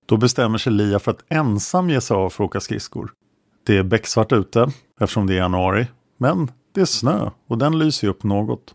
Då 0.08 0.18
bestämmer 0.18 0.58
sig 0.58 0.74
Lia 0.74 1.00
för 1.00 1.12
att 1.12 1.26
ensam 1.30 1.90
ge 1.90 2.02
sig 2.02 2.16
av 2.16 2.30
för 2.30 2.44
att 2.44 2.48
åka 2.48 2.60
skridskor. 2.60 3.12
Det 3.66 3.78
är 3.78 3.84
becksvart 3.84 4.32
ute 4.32 4.72
eftersom 5.00 5.28
det 5.28 5.34
är 5.34 5.38
januari, 5.38 5.88
men 6.18 6.52
det 6.74 6.82
är 6.82 6.86
snö 6.86 7.30
och 7.48 7.58
den 7.58 7.80
lyser 7.80 8.08
upp 8.08 8.24
något. 8.24 8.74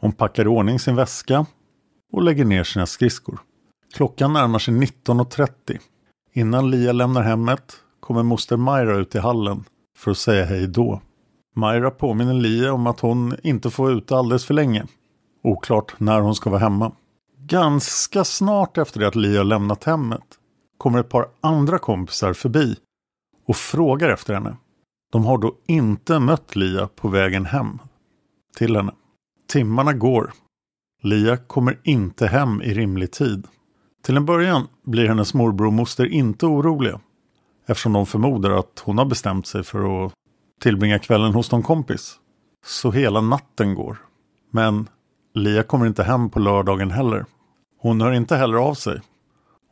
Hon 0.00 0.12
packar 0.12 0.44
i 0.44 0.48
ordning 0.48 0.78
sin 0.78 0.96
väska 0.96 1.46
och 2.12 2.22
lägger 2.22 2.44
ner 2.44 2.64
sina 2.64 2.86
skridskor. 2.86 3.38
Klockan 3.94 4.32
närmar 4.32 4.58
sig 4.58 4.74
19.30. 4.74 5.78
Innan 6.32 6.70
Lia 6.70 6.92
lämnar 6.92 7.22
hemmet 7.22 7.72
kommer 8.00 8.22
moster 8.22 8.56
Myra 8.56 8.96
ut 8.96 9.14
i 9.14 9.18
hallen 9.18 9.64
för 9.98 10.10
att 10.10 10.18
säga 10.18 10.44
hej 10.44 10.66
då. 10.66 11.00
Myra 11.56 11.90
påminner 11.90 12.34
Lia 12.34 12.72
om 12.72 12.86
att 12.86 13.00
hon 13.00 13.36
inte 13.42 13.70
får 13.70 13.84
vara 13.84 13.94
ute 13.94 14.16
alldeles 14.16 14.44
för 14.44 14.54
länge. 14.54 14.86
Oklart 15.44 15.94
när 15.98 16.20
hon 16.20 16.34
ska 16.34 16.50
vara 16.50 16.60
hemma. 16.60 16.92
Ganska 17.38 18.24
snart 18.24 18.78
efter 18.78 19.00
det 19.00 19.08
att 19.08 19.16
Lia 19.16 19.42
lämnat 19.42 19.84
hemmet 19.84 20.38
kommer 20.82 21.00
ett 21.00 21.08
par 21.08 21.28
andra 21.40 21.78
kompisar 21.78 22.32
förbi 22.32 22.76
och 23.46 23.56
frågar 23.56 24.10
efter 24.10 24.34
henne. 24.34 24.56
De 25.12 25.24
har 25.24 25.38
då 25.38 25.54
inte 25.66 26.18
mött 26.18 26.56
Lia 26.56 26.86
på 26.86 27.08
vägen 27.08 27.46
hem 27.46 27.78
till 28.56 28.76
henne. 28.76 28.92
Timmarna 29.48 29.92
går. 29.92 30.32
Lia 31.02 31.36
kommer 31.36 31.80
inte 31.82 32.26
hem 32.26 32.62
i 32.62 32.74
rimlig 32.74 33.12
tid. 33.12 33.46
Till 34.04 34.16
en 34.16 34.26
början 34.26 34.68
blir 34.84 35.08
hennes 35.08 35.34
morbror 35.34 35.66
och 35.66 35.72
moster 35.72 36.06
inte 36.06 36.46
oroliga 36.46 37.00
eftersom 37.66 37.92
de 37.92 38.06
förmodar 38.06 38.50
att 38.50 38.82
hon 38.84 38.98
har 38.98 39.04
bestämt 39.04 39.46
sig 39.46 39.62
för 39.62 40.06
att 40.06 40.12
tillbringa 40.60 40.98
kvällen 40.98 41.34
hos 41.34 41.52
någon 41.52 41.62
kompis. 41.62 42.14
Så 42.66 42.90
hela 42.90 43.20
natten 43.20 43.74
går. 43.74 43.98
Men 44.50 44.88
Lia 45.34 45.62
kommer 45.62 45.86
inte 45.86 46.02
hem 46.02 46.30
på 46.30 46.40
lördagen 46.40 46.90
heller. 46.90 47.24
Hon 47.78 48.00
hör 48.00 48.12
inte 48.12 48.36
heller 48.36 48.56
av 48.56 48.74
sig. 48.74 49.00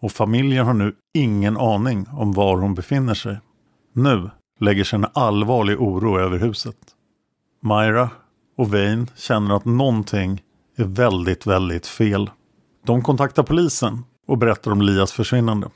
Och 0.00 0.12
familjen 0.12 0.66
har 0.66 0.74
nu 0.74 0.94
ingen 1.14 1.56
aning 1.56 2.06
om 2.12 2.32
var 2.32 2.56
hon 2.56 2.74
befinner 2.74 3.14
sig. 3.14 3.38
Nu 3.92 4.30
lägger 4.60 4.84
sig 4.84 4.96
en 4.96 5.06
allvarlig 5.12 5.80
oro 5.80 6.18
över 6.18 6.38
huset. 6.38 6.76
Myra 7.62 8.10
och 8.56 8.70
Wayne 8.70 9.06
känner 9.16 9.56
att 9.56 9.64
någonting 9.64 10.42
är 10.76 10.84
väldigt, 10.84 11.46
väldigt 11.46 11.86
fel. 11.86 12.30
De 12.86 13.02
kontaktar 13.02 13.42
polisen 13.42 14.04
och 14.26 14.38
berättar 14.38 14.70
om 14.70 14.82
Lias 14.82 15.12
försvinnande. 15.12 15.70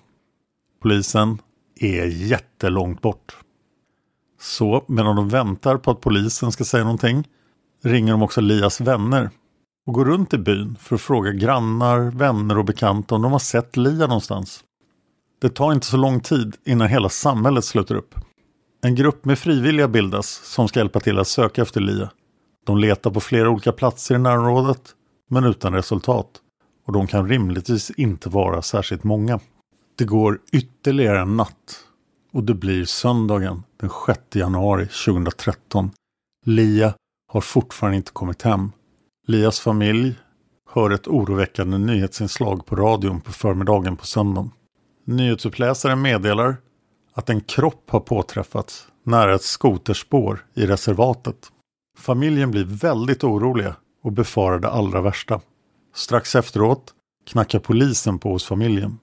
Polisen 0.83 1.39
är 1.81 2.05
jättelångt 2.05 3.03
bort. 3.03 3.37
Så 4.41 4.85
medan 4.89 5.17
de 5.17 5.29
väntar 5.29 5.77
på 5.77 5.91
att 5.91 6.01
polisen 6.01 6.53
ska 6.53 6.65
säga 6.65 6.85
någonting 6.85 7.29
ringer 7.83 8.13
de 8.13 8.23
också 8.23 8.41
Lias 8.41 8.81
vänner 8.81 9.31
och 9.87 9.95
går 9.95 10.05
runt 10.05 10.35
i 10.35 10.39
byn 10.39 10.77
för 10.81 10.95
att 10.95 11.01
fråga 11.01 11.33
grannar, 11.33 11.99
vänner 11.99 12.59
och 12.59 12.65
bekanta 12.65 13.15
om 13.15 13.23
de 13.23 13.33
har 13.33 13.39
sett 13.39 13.77
Lia 13.77 14.07
någonstans. 14.07 14.65
Det 15.41 15.49
tar 15.49 15.73
inte 15.73 15.87
så 15.87 15.97
lång 15.97 16.21
tid 16.21 16.57
innan 16.65 16.89
hela 16.89 17.09
samhället 17.09 17.65
sluter 17.65 17.95
upp. 17.95 18.15
En 18.83 18.95
grupp 18.95 19.25
med 19.25 19.39
frivilliga 19.39 19.89
bildas 19.89 20.27
som 20.45 20.69
ska 20.69 20.81
hjälpa 20.81 21.01
till 21.01 21.19
att 21.19 21.29
söka 21.29 21.63
efter 21.63 21.81
Lia. 21.81 22.11
De 22.67 22.79
letar 22.79 23.11
på 23.11 23.21
flera 23.21 23.51
olika 23.51 23.73
platser 23.73 24.15
i 24.15 24.19
närområdet 24.19 24.95
men 25.31 25.45
utan 25.45 25.73
resultat 25.73 26.29
och 26.87 26.93
de 26.93 27.07
kan 27.07 27.29
rimligtvis 27.29 27.91
inte 27.91 28.29
vara 28.29 28.63
särskilt 28.63 29.05
många. 29.05 29.41
Det 29.99 30.05
går 30.05 30.39
ytterligare 30.53 31.21
en 31.21 31.37
natt 31.37 31.85
och 32.33 32.45
det 32.45 32.55
blir 32.55 32.85
söndagen 32.85 33.63
den 33.81 33.91
6 34.07 34.21
januari 34.35 34.87
2013. 34.87 35.91
Lia 36.47 36.95
har 37.33 37.41
fortfarande 37.41 37.97
inte 37.97 38.13
kommit 38.13 38.43
hem. 38.43 38.73
Lias 39.27 39.61
familj 39.61 40.15
hör 40.71 40.91
ett 40.91 41.09
oroväckande 41.09 41.79
nyhetsinslag 41.79 42.67
på 42.67 42.77
radion 42.77 43.21
på 43.21 43.33
förmiddagen 43.33 43.97
på 43.97 44.07
söndagen. 44.07 44.51
Nyhetsuppläsaren 45.05 46.03
meddelar 46.03 46.57
att 47.13 47.31
en 47.31 47.41
kropp 47.41 47.91
har 47.91 48.01
påträffats 48.01 48.89
nära 49.05 49.35
ett 49.35 49.43
skoterspår 49.43 50.47
i 50.55 50.67
reservatet. 50.67 51.37
Familjen 51.99 52.51
blir 52.51 52.65
väldigt 52.65 53.25
oroliga 53.25 53.77
och 54.03 54.13
befarar 54.13 54.59
det 54.59 54.69
allra 54.69 55.01
värsta. 55.01 55.41
Strax 55.95 56.35
efteråt 56.35 56.95
knackar 57.27 57.59
polisen 57.59 58.19
på 58.19 58.33
hos 58.33 58.45
familjen. 58.45 58.99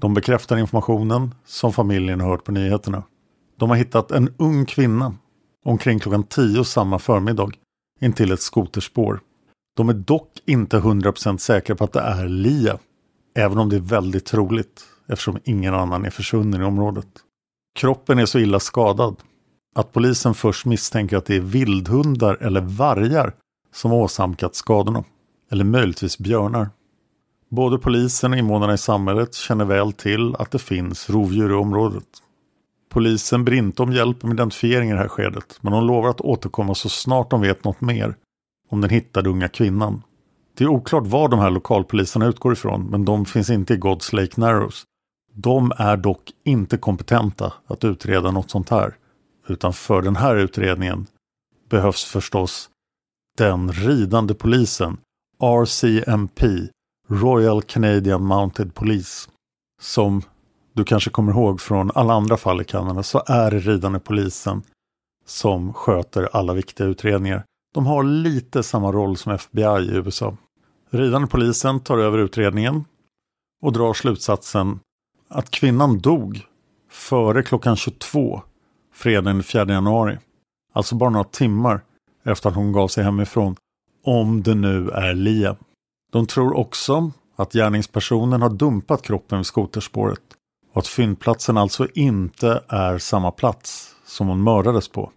De 0.00 0.14
bekräftar 0.14 0.56
informationen 0.56 1.34
som 1.44 1.72
familjen 1.72 2.20
har 2.20 2.28
hört 2.28 2.44
på 2.44 2.52
nyheterna. 2.52 3.02
De 3.58 3.70
har 3.70 3.76
hittat 3.76 4.10
en 4.10 4.34
ung 4.36 4.66
kvinna 4.66 5.14
omkring 5.64 5.98
klockan 5.98 6.24
10 6.24 6.64
samma 6.64 6.98
förmiddag 6.98 7.50
intill 8.04 8.32
ett 8.32 8.40
skoterspår. 8.40 9.20
De 9.76 9.88
är 9.88 9.94
dock 9.94 10.30
inte 10.46 10.78
100% 10.78 11.38
säkra 11.38 11.76
på 11.76 11.84
att 11.84 11.92
det 11.92 12.00
är 12.00 12.28
Lia, 12.28 12.78
även 13.36 13.58
om 13.58 13.68
det 13.68 13.76
är 13.76 13.80
väldigt 13.80 14.24
troligt 14.24 14.84
eftersom 15.08 15.38
ingen 15.44 15.74
annan 15.74 16.04
är 16.04 16.10
försvunnen 16.10 16.60
i 16.60 16.64
området. 16.64 17.08
Kroppen 17.78 18.18
är 18.18 18.26
så 18.26 18.38
illa 18.38 18.60
skadad 18.60 19.16
att 19.74 19.92
polisen 19.92 20.34
först 20.34 20.66
misstänker 20.66 21.16
att 21.16 21.26
det 21.26 21.36
är 21.36 21.40
vildhundar 21.40 22.34
eller 22.40 22.60
vargar 22.60 23.34
som 23.74 23.92
åsamkat 23.92 24.54
skadorna. 24.54 25.04
Eller 25.50 25.64
möjligtvis 25.64 26.18
björnar. 26.18 26.70
Både 27.50 27.78
polisen 27.78 28.32
och 28.32 28.38
invånarna 28.38 28.74
i 28.74 28.78
samhället 28.78 29.34
känner 29.34 29.64
väl 29.64 29.92
till 29.92 30.34
att 30.36 30.50
det 30.50 30.58
finns 30.58 31.10
rovdjur 31.10 31.50
i 31.50 31.54
området. 31.54 32.04
Polisen 32.94 33.44
ber 33.44 33.52
inte 33.52 33.82
om 33.82 33.92
hjälp 33.92 34.22
med 34.22 34.34
identifiering 34.34 34.90
i 34.90 34.92
det 34.92 34.98
här 34.98 35.08
skedet, 35.08 35.58
men 35.60 35.72
de 35.72 35.86
lovar 35.86 36.08
att 36.08 36.20
återkomma 36.20 36.74
så 36.74 36.88
snart 36.88 37.30
de 37.30 37.40
vet 37.40 37.64
något 37.64 37.80
mer 37.80 38.16
om 38.68 38.80
den 38.80 38.90
hittade 38.90 39.30
unga 39.30 39.48
kvinnan. 39.48 40.02
Det 40.56 40.64
är 40.64 40.68
oklart 40.68 41.06
var 41.06 41.28
de 41.28 41.40
här 41.40 41.50
lokalpoliserna 41.50 42.26
utgår 42.26 42.52
ifrån, 42.52 42.86
men 42.90 43.04
de 43.04 43.24
finns 43.24 43.50
inte 43.50 43.74
i 43.74 43.76
God's 43.76 44.14
Lake 44.14 44.40
Narrows. 44.40 44.84
De 45.32 45.72
är 45.78 45.96
dock 45.96 46.32
inte 46.44 46.76
kompetenta 46.76 47.52
att 47.66 47.84
utreda 47.84 48.30
något 48.30 48.50
sånt 48.50 48.70
här. 48.70 48.94
Utan 49.48 49.72
för 49.72 50.02
den 50.02 50.16
här 50.16 50.36
utredningen 50.36 51.06
behövs 51.70 52.04
förstås 52.04 52.70
den 53.38 53.72
ridande 53.72 54.34
polisen, 54.34 54.96
RCMP, 55.42 56.68
Royal 57.08 57.62
Canadian 57.62 58.24
Mounted 58.24 58.74
Police. 58.74 59.28
Som 59.80 60.22
du 60.74 60.84
kanske 60.84 61.10
kommer 61.10 61.32
ihåg 61.32 61.60
från 61.60 61.90
alla 61.94 62.14
andra 62.14 62.36
fall 62.36 62.60
i 62.60 62.64
Kanada 62.64 63.02
så 63.02 63.22
är 63.26 63.50
det 63.50 63.58
ridande 63.58 63.98
polisen 63.98 64.62
som 65.26 65.72
sköter 65.72 66.28
alla 66.32 66.54
viktiga 66.54 66.86
utredningar. 66.86 67.44
De 67.74 67.86
har 67.86 68.02
lite 68.02 68.62
samma 68.62 68.92
roll 68.92 69.16
som 69.16 69.32
FBI 69.32 69.62
i 69.62 69.96
USA. 69.96 70.36
Ridande 70.90 71.28
polisen 71.28 71.80
tar 71.80 71.98
över 71.98 72.18
utredningen 72.18 72.84
och 73.62 73.72
drar 73.72 73.94
slutsatsen 73.94 74.80
att 75.28 75.50
kvinnan 75.50 75.98
dog 75.98 76.40
före 76.90 77.42
klockan 77.42 77.76
22 77.76 78.42
fredagen 78.92 79.36
den 79.36 79.42
4 79.42 79.66
januari. 79.66 80.18
Alltså 80.72 80.94
bara 80.94 81.10
några 81.10 81.24
timmar 81.24 81.80
efter 82.24 82.48
att 82.48 82.54
hon 82.54 82.72
gav 82.72 82.88
sig 82.88 83.04
hemifrån. 83.04 83.56
Om 84.04 84.42
det 84.42 84.54
nu 84.54 84.90
är 84.90 85.14
Lia. 85.14 85.56
De 86.12 86.26
tror 86.26 86.56
också 86.56 87.10
att 87.36 87.52
gärningspersonen 87.52 88.42
har 88.42 88.50
dumpat 88.50 89.02
kroppen 89.02 89.38
vid 89.38 89.46
skoterspåret 89.46 90.20
och 90.74 90.78
att 90.78 90.86
fyndplatsen 90.86 91.56
alltså 91.56 91.88
inte 91.94 92.64
är 92.68 92.98
samma 92.98 93.30
plats 93.30 93.94
som 94.06 94.28
hon 94.28 94.42
mördades 94.42 94.88
på. 94.88 95.12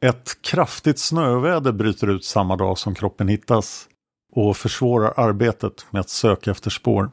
Ett 0.00 0.42
kraftigt 0.42 0.98
snöväder 0.98 1.72
bryter 1.72 2.10
ut 2.10 2.24
samma 2.24 2.56
dag 2.56 2.78
som 2.78 2.94
kroppen 2.94 3.28
hittas 3.28 3.88
och 4.32 4.56
försvårar 4.56 5.14
arbetet 5.16 5.86
med 5.90 6.00
att 6.00 6.08
söka 6.08 6.50
efter 6.50 6.70
spår. 6.70 7.10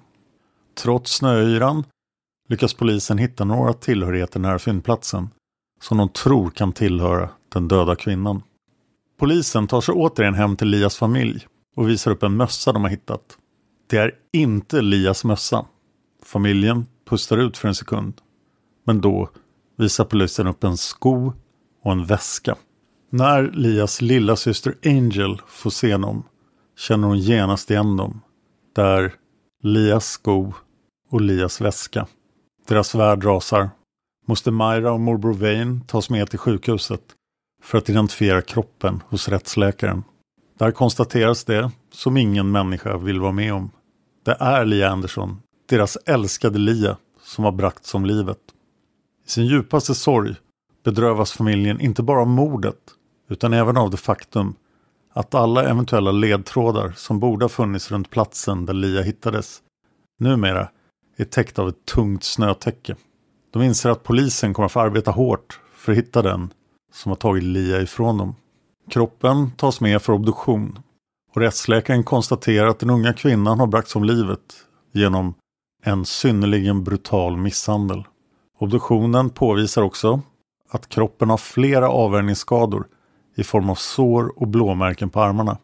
Trots 0.78 1.12
snöyran 1.12 1.84
lyckas 2.50 2.74
polisen 2.74 3.18
hitta 3.18 3.46
några 3.46 3.74
tillhörigheter 3.74 4.40
nära 4.40 4.60
fyndplatsen 4.60 5.30
som 5.82 5.98
de 5.98 6.10
tror 6.10 6.50
kan 6.50 6.72
tillhöra 6.72 7.30
den 7.50 7.68
döda 7.68 7.96
kvinnan. 7.96 8.44
Polisen 9.20 9.68
tar 9.68 9.82
sig 9.82 9.94
återigen 9.94 10.34
hem 10.34 10.56
till 10.56 10.68
Lias 10.68 10.98
familj 10.98 11.48
och 11.76 11.90
visar 11.90 12.12
upp 12.12 12.24
en 12.24 12.38
mössa 12.38 12.72
de 12.72 12.84
har 12.84 12.90
hittat. 12.90 13.38
Det 13.88 13.98
är 13.98 14.12
inte 14.34 14.82
Lias 14.82 15.24
mössa. 15.24 15.66
Familjen 16.26 16.86
pustar 17.10 17.38
ut 17.38 17.58
för 17.58 17.68
en 17.68 17.76
sekund. 17.76 18.14
Men 18.86 19.02
då 19.02 19.30
visar 19.78 20.06
polisen 20.06 20.48
upp 20.48 20.64
en 20.64 20.78
sko 20.78 21.34
och 21.84 21.92
en 21.92 22.06
väska. 22.06 22.56
När 23.10 23.52
Lias 23.52 24.02
lilla 24.02 24.36
syster 24.36 24.76
Angel 24.86 25.42
får 25.48 25.70
se 25.70 25.98
dem 25.98 26.24
känner 26.78 27.08
hon 27.08 27.20
genast 27.20 27.72
igen 27.72 27.98
dem. 27.98 28.22
Där 28.76 29.14
Lias 29.64 30.06
sko 30.06 30.54
och 31.12 31.22
Lias 31.22 31.62
väska. 31.62 32.08
Deras 32.68 32.96
värld 32.96 33.24
rasar. 33.24 33.70
Moster 34.28 34.52
Myra 34.52 34.92
och 34.92 35.00
morbror 35.00 35.34
Vane 35.34 35.82
tas 35.88 36.10
med 36.10 36.30
till 36.30 36.40
sjukhuset 36.40 37.02
för 37.64 37.78
att 37.78 37.90
identifiera 37.90 38.42
kroppen 38.42 39.04
hos 39.10 39.28
rättsläkaren. 39.30 40.04
Där 40.60 40.72
konstateras 40.72 41.44
det 41.44 41.72
som 41.92 42.18
ingen 42.18 42.52
människa 42.52 42.98
vill 42.98 43.20
vara 43.20 43.32
med 43.32 43.54
om. 43.54 43.72
Det 44.26 44.38
är 44.40 44.66
Lia 44.66 44.90
Anderson, 44.90 45.42
deras 45.70 45.98
älskade 46.06 46.60
Lia, 46.60 46.98
som 47.22 47.44
har 47.44 47.52
bragts 47.52 47.96
om 47.96 48.06
livet. 48.06 48.40
I 49.26 49.30
sin 49.30 49.46
djupaste 49.46 49.96
sorg 49.96 50.36
bedrövas 50.84 51.32
familjen 51.32 51.82
inte 51.82 52.04
bara 52.04 52.22
av 52.22 52.28
mordet 52.28 52.80
utan 53.30 53.54
även 53.54 53.78
av 53.78 53.90
det 53.90 53.98
faktum 53.98 54.56
att 55.14 55.36
alla 55.36 55.70
eventuella 55.70 56.12
ledtrådar 56.12 56.94
som 56.98 57.20
borde 57.20 57.46
ha 57.46 57.50
funnits 57.50 57.92
runt 57.92 58.10
platsen 58.10 58.66
där 58.66 58.74
Lia 58.74 59.02
hittades 59.02 59.62
numera 60.20 60.70
är 61.18 61.26
täckt 61.26 61.60
av 61.60 61.70
ett 61.70 61.86
tungt 61.86 62.24
snötäcke. 62.24 62.96
De 63.52 63.62
inser 63.62 63.90
att 63.90 64.04
polisen 64.04 64.54
kommer 64.54 64.66
att 64.66 64.72
få 64.72 64.80
arbeta 64.80 65.12
hårt 65.12 65.60
för 65.74 65.92
att 65.92 65.98
hitta 65.98 66.22
den 66.22 66.54
som 66.94 67.10
har 67.10 67.16
tagit 67.16 67.44
Lia 67.44 67.82
ifrån 67.82 68.18
dem. 68.18 68.36
Kroppen 68.90 69.52
tas 69.52 69.82
med 69.82 70.02
för 70.02 70.14
obduktion 70.14 70.80
och 71.36 71.42
rättsläkaren 71.42 72.04
konstaterar 72.04 72.68
att 72.68 72.80
den 72.80 72.90
unga 72.90 73.14
kvinnan 73.14 73.60
har 73.60 73.68
bragts 73.68 73.96
om 73.96 74.04
livet 74.04 74.66
genom 74.92 75.34
en 75.90 76.06
synnerligen 76.06 76.84
brutal 76.84 77.38
misshandel. 77.38 78.04
Obduktionen 78.60 79.30
påvisar 79.30 79.82
också 79.82 80.22
att 80.70 80.90
kroppen 80.90 81.30
har 81.30 81.38
flera 81.38 81.90
avvärjningsskador 81.90 82.88
i 83.36 83.44
form 83.44 83.70
av 83.70 83.76
sår 83.76 84.42
och 84.42 84.48
blåmärken 84.48 85.10
på 85.10 85.22
armarna. 85.22 85.58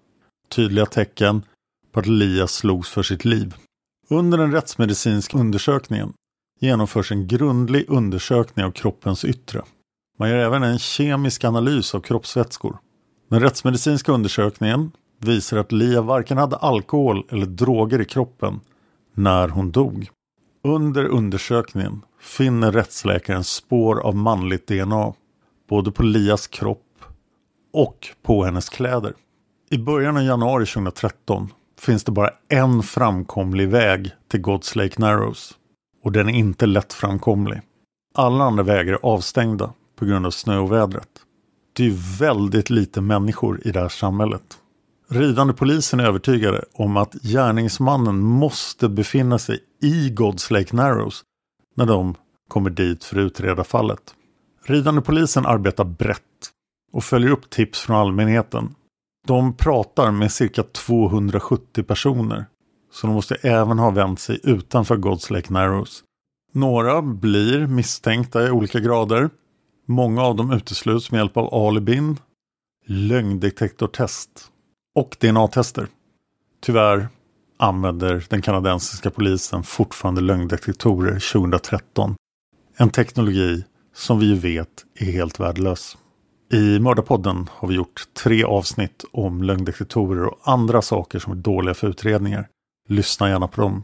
Tydliga 0.50 0.86
tecken 0.86 1.44
på 1.92 2.00
att 2.00 2.08
Lia 2.08 2.48
slogs 2.48 2.90
för 2.90 3.04
sitt 3.04 3.26
liv. 3.26 3.56
Under 4.10 4.38
den 4.38 4.52
rättsmedicinska 4.52 5.38
undersökningen 5.38 6.14
genomförs 6.60 7.12
en 7.12 7.28
grundlig 7.28 7.86
undersökning 7.88 8.66
av 8.66 8.72
kroppens 8.72 9.26
yttre. 9.26 9.62
Man 10.20 10.30
gör 10.30 10.38
även 10.38 10.64
en 10.64 10.80
kemisk 10.80 11.44
analys 11.44 11.96
av 11.96 12.00
kroppsvätskor. 12.00 12.78
Den 13.30 13.40
rättsmedicinska 13.40 14.12
undersökningen 14.12 14.92
visar 15.20 15.58
att 15.58 15.72
Lia 15.72 16.02
varken 16.02 16.38
hade 16.38 16.56
alkohol 16.56 17.28
eller 17.30 17.46
droger 17.46 18.02
i 18.02 18.06
kroppen 18.06 18.60
när 19.14 19.48
hon 19.48 19.72
dog. 19.72 20.10
Under 20.65 21.06
undersökningen 21.06 22.01
finner 22.19 22.71
rättsläkaren 22.71 23.43
spår 23.43 23.99
av 23.99 24.15
manligt 24.15 24.67
DNA 24.67 25.13
både 25.69 25.91
på 25.91 26.04
Lias 26.04 26.47
kropp 26.47 27.04
och 27.73 28.08
på 28.23 28.43
hennes 28.43 28.69
kläder. 28.69 29.13
I 29.69 29.78
början 29.78 30.17
av 30.17 30.23
januari 30.23 30.65
2013 30.65 31.54
finns 31.80 32.04
det 32.04 32.12
bara 32.12 32.30
en 32.49 32.84
framkomlig 32.84 33.69
väg 33.69 34.12
till 34.28 34.41
God's 34.41 34.78
Lake 34.78 35.01
Narrows 35.01 35.54
och 36.04 36.12
den 36.12 36.30
är 36.30 36.34
inte 36.34 36.65
lätt 36.65 36.93
framkomlig. 36.93 37.62
Alla 38.15 38.43
andra 38.43 38.63
vägar 38.63 38.93
är 38.93 38.99
avstängda 39.06 39.73
på 39.99 40.06
grund 40.06 40.25
av 40.25 40.32
snöovädret. 40.32 41.10
Det 41.73 41.86
är 41.86 42.19
väldigt 42.19 42.69
lite 42.69 43.01
människor 43.01 43.62
i 43.67 43.71
det 43.71 43.80
här 43.80 43.89
samhället. 43.89 44.58
Ridande 45.08 45.54
polisen 45.54 46.00
är 46.00 46.04
övertygade 46.04 46.65
om 46.74 46.98
att 46.98 47.13
gärningsmannen 47.13 48.20
måste 48.20 48.89
befinna 48.89 49.39
sig 49.39 49.60
i 49.82 50.10
God's 50.10 50.54
Lake 50.54 50.76
Narrows 50.76 51.24
när 51.76 51.86
de 51.86 52.15
kommer 52.48 52.70
dit 52.70 53.04
för 53.04 53.18
att 53.18 53.26
utreda 53.26 53.63
fallet. 53.63 54.15
Ridande 54.63 55.02
polisen 55.02 55.46
arbetar 55.46 55.84
brett 55.84 56.22
och 56.91 57.04
följer 57.04 57.32
upp 57.32 57.50
tips 57.50 57.82
från 57.82 57.96
allmänheten. 57.96 58.76
De 59.28 59.58
pratar 59.58 60.12
med 60.12 60.32
cirka 60.32 60.63
270 60.63 61.84
personer. 61.84 62.46
Så 62.91 63.08
de 63.08 63.13
måste 63.13 63.36
även 63.36 63.80
ha 63.80 63.89
vänt 63.91 64.20
sig 64.20 64.39
utanför 64.44 64.96
God's 64.96 65.34
Lake 65.34 65.54
Narrows. 65.54 66.04
Några 66.54 67.02
blir 67.02 67.68
misstänkta 67.68 68.48
i 68.48 68.52
olika 68.52 68.80
grader. 68.80 69.30
Många 69.88 70.22
av 70.24 70.36
dem 70.36 70.52
utesluts 70.52 71.12
med 71.12 71.18
hjälp 71.20 71.38
av 71.38 71.54
alibin, 71.54 72.20
lögndetektortest 72.86 74.52
och 74.96 75.18
DNA-tester. 75.20 75.88
Tyvärr 76.62 77.08
använder 77.58 78.26
den 78.30 78.42
kanadensiska 78.42 79.12
polisen 79.12 79.64
fortfarande 79.64 80.22
lögndetektorer 80.22 81.34
2013. 81.34 82.16
En 82.78 82.90
teknologi 82.90 83.64
som 83.94 84.20
vi 84.20 84.26
ju 84.26 84.36
vet 84.36 84.86
är 85.00 85.06
helt 85.06 85.40
värdelös. 85.40 85.98
I 86.54 86.80
Mördarpodden 86.80 87.50
har 87.52 87.68
vi 87.68 87.76
gjort 87.76 88.04
tre 88.24 88.44
avsnitt 88.44 89.06
om 89.12 89.44
lögndetektorer 89.44 90.26
och 90.26 90.40
andra 90.44 90.82
saker 90.82 91.20
som 91.20 91.32
är 91.32 91.38
dåliga 91.38 91.74
för 91.74 91.88
utredningar. 91.88 92.48
Lyssna 92.90 93.30
gärna 93.30 93.48
på 93.48 93.62
dem. 93.62 93.84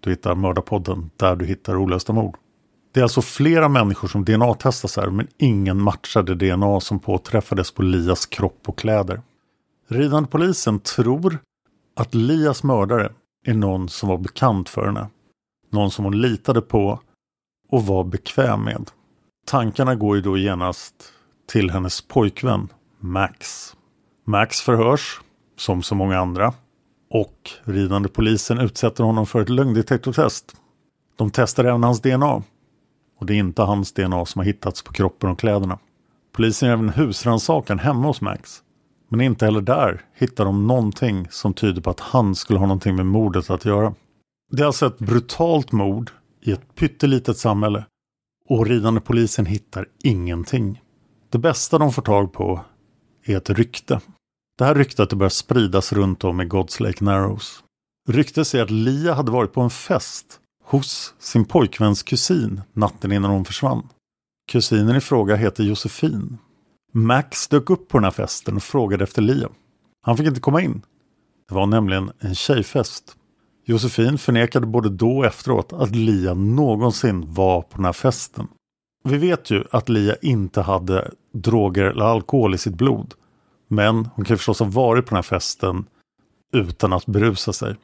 Du 0.00 0.10
hittar 0.10 0.34
Mördarpodden 0.34 1.10
där 1.16 1.36
du 1.36 1.46
hittar 1.46 1.76
olösta 1.76 2.12
mord. 2.12 2.36
Det 2.94 3.00
är 3.00 3.04
alltså 3.04 3.22
flera 3.22 3.68
människor 3.68 4.08
som 4.08 4.24
DNA-testas 4.24 4.96
här 4.96 5.10
men 5.10 5.28
ingen 5.38 5.82
matchade 5.82 6.34
DNA 6.34 6.80
som 6.80 6.98
påträffades 6.98 7.70
på 7.70 7.82
Lias 7.82 8.26
kropp 8.26 8.62
och 8.66 8.78
kläder. 8.78 9.22
Ridande 9.90 10.28
polisen 10.30 10.80
tror 10.80 11.38
att 11.96 12.14
Lias 12.14 12.62
mördare 12.62 13.12
är 13.46 13.54
någon 13.54 13.88
som 13.88 14.08
var 14.08 14.18
bekant 14.18 14.68
för 14.68 14.86
henne. 14.86 15.08
Någon 15.70 15.90
som 15.90 16.04
hon 16.04 16.20
litade 16.20 16.60
på 16.60 17.00
och 17.68 17.86
var 17.86 18.04
bekväm 18.04 18.64
med. 18.64 18.90
Tankarna 19.46 19.94
går 19.94 20.16
ju 20.16 20.22
då 20.22 20.38
genast 20.38 20.94
till 21.46 21.70
hennes 21.70 22.00
pojkvän 22.00 22.68
Max. 23.00 23.72
Max 24.24 24.60
förhörs, 24.60 25.20
som 25.56 25.82
så 25.82 25.94
många 25.94 26.18
andra, 26.18 26.54
och 27.10 27.50
ridande 27.64 28.08
polisen 28.08 28.58
utsätter 28.58 29.04
honom 29.04 29.26
för 29.26 29.40
ett 29.40 29.48
lögndetektortest. 29.48 30.56
De 31.16 31.30
testar 31.30 31.64
även 31.64 31.82
hans 31.82 32.00
DNA. 32.00 32.42
Och 33.18 33.26
det 33.26 33.34
är 33.34 33.38
inte 33.38 33.62
hans 33.62 33.92
DNA 33.92 34.26
som 34.26 34.38
har 34.38 34.44
hittats 34.44 34.82
på 34.82 34.92
kroppen 34.92 35.30
och 35.30 35.38
kläderna. 35.38 35.78
Polisen 36.32 36.68
gör 36.68 36.76
även 36.76 36.88
husrannsakan 36.88 37.78
hemma 37.78 38.06
hos 38.06 38.20
Max. 38.20 38.62
Men 39.08 39.20
inte 39.20 39.44
heller 39.44 39.60
där 39.60 40.04
hittar 40.14 40.44
de 40.44 40.66
någonting 40.66 41.26
som 41.30 41.54
tyder 41.54 41.82
på 41.82 41.90
att 41.90 42.00
han 42.00 42.34
skulle 42.34 42.58
ha 42.58 42.66
någonting 42.66 42.96
med 42.96 43.06
mordet 43.06 43.50
att 43.50 43.64
göra. 43.64 43.94
Det 44.52 44.62
är 44.62 44.66
alltså 44.66 44.86
ett 44.86 44.98
brutalt 44.98 45.72
mord 45.72 46.10
i 46.42 46.52
ett 46.52 46.74
pyttelitet 46.74 47.38
samhälle 47.38 47.84
och 48.48 48.66
ridande 48.66 49.00
polisen 49.00 49.46
hittar 49.46 49.86
ingenting. 50.04 50.82
Det 51.30 51.38
bästa 51.38 51.78
de 51.78 51.92
får 51.92 52.02
tag 52.02 52.32
på 52.32 52.64
är 53.24 53.36
ett 53.36 53.50
rykte. 53.50 54.00
Det 54.58 54.64
här 54.64 54.74
ryktet 54.74 55.12
börjar 55.12 55.30
spridas 55.30 55.92
runt 55.92 56.24
om 56.24 56.40
i 56.40 56.44
God's 56.44 56.82
Lake 56.82 57.04
Narrows. 57.04 57.62
Ryktet 58.08 58.46
säger 58.46 58.64
att 58.64 58.70
Lia 58.70 59.14
hade 59.14 59.30
varit 59.30 59.52
på 59.52 59.60
en 59.60 59.70
fest 59.70 60.40
hos 60.64 61.14
sin 61.18 61.44
pojkväns 61.44 62.02
kusin 62.02 62.60
natten 62.72 63.12
innan 63.12 63.30
hon 63.30 63.44
försvann. 63.44 63.88
Kusinen 64.52 64.96
i 64.96 65.00
fråga 65.00 65.36
heter 65.36 65.64
Josefin. 65.64 66.38
Max 67.06 67.48
dök 67.48 67.70
upp 67.70 67.88
på 67.88 67.98
den 67.98 68.04
här 68.04 68.10
festen 68.10 68.56
och 68.56 68.62
frågade 68.62 69.04
efter 69.04 69.22
Lia. 69.22 69.48
Han 70.02 70.16
fick 70.16 70.26
inte 70.26 70.40
komma 70.40 70.62
in. 70.62 70.82
Det 71.48 71.54
var 71.54 71.66
nämligen 71.66 72.12
en 72.18 72.34
tjejfest. 72.34 73.16
Josefin 73.64 74.18
förnekade 74.18 74.66
både 74.66 74.88
då 74.88 75.18
och 75.18 75.26
efteråt 75.26 75.72
att 75.72 75.96
Lia 75.96 76.34
någonsin 76.34 77.34
var 77.34 77.62
på 77.62 77.76
den 77.76 77.84
här 77.84 77.92
festen. 77.92 78.48
Vi 79.04 79.18
vet 79.18 79.50
ju 79.50 79.64
att 79.70 79.88
Lia 79.88 80.16
inte 80.22 80.60
hade 80.60 81.10
droger 81.32 81.84
eller 81.84 82.04
alkohol 82.04 82.54
i 82.54 82.58
sitt 82.58 82.74
blod. 82.74 83.14
Men 83.68 84.08
hon 84.14 84.24
kan 84.24 84.36
förstås 84.36 84.58
ha 84.58 84.66
varit 84.66 85.04
på 85.04 85.08
den 85.08 85.16
här 85.16 85.22
festen 85.22 85.84
utan 86.52 86.92
att 86.92 87.06
berusa 87.06 87.52
sig. 87.52 87.76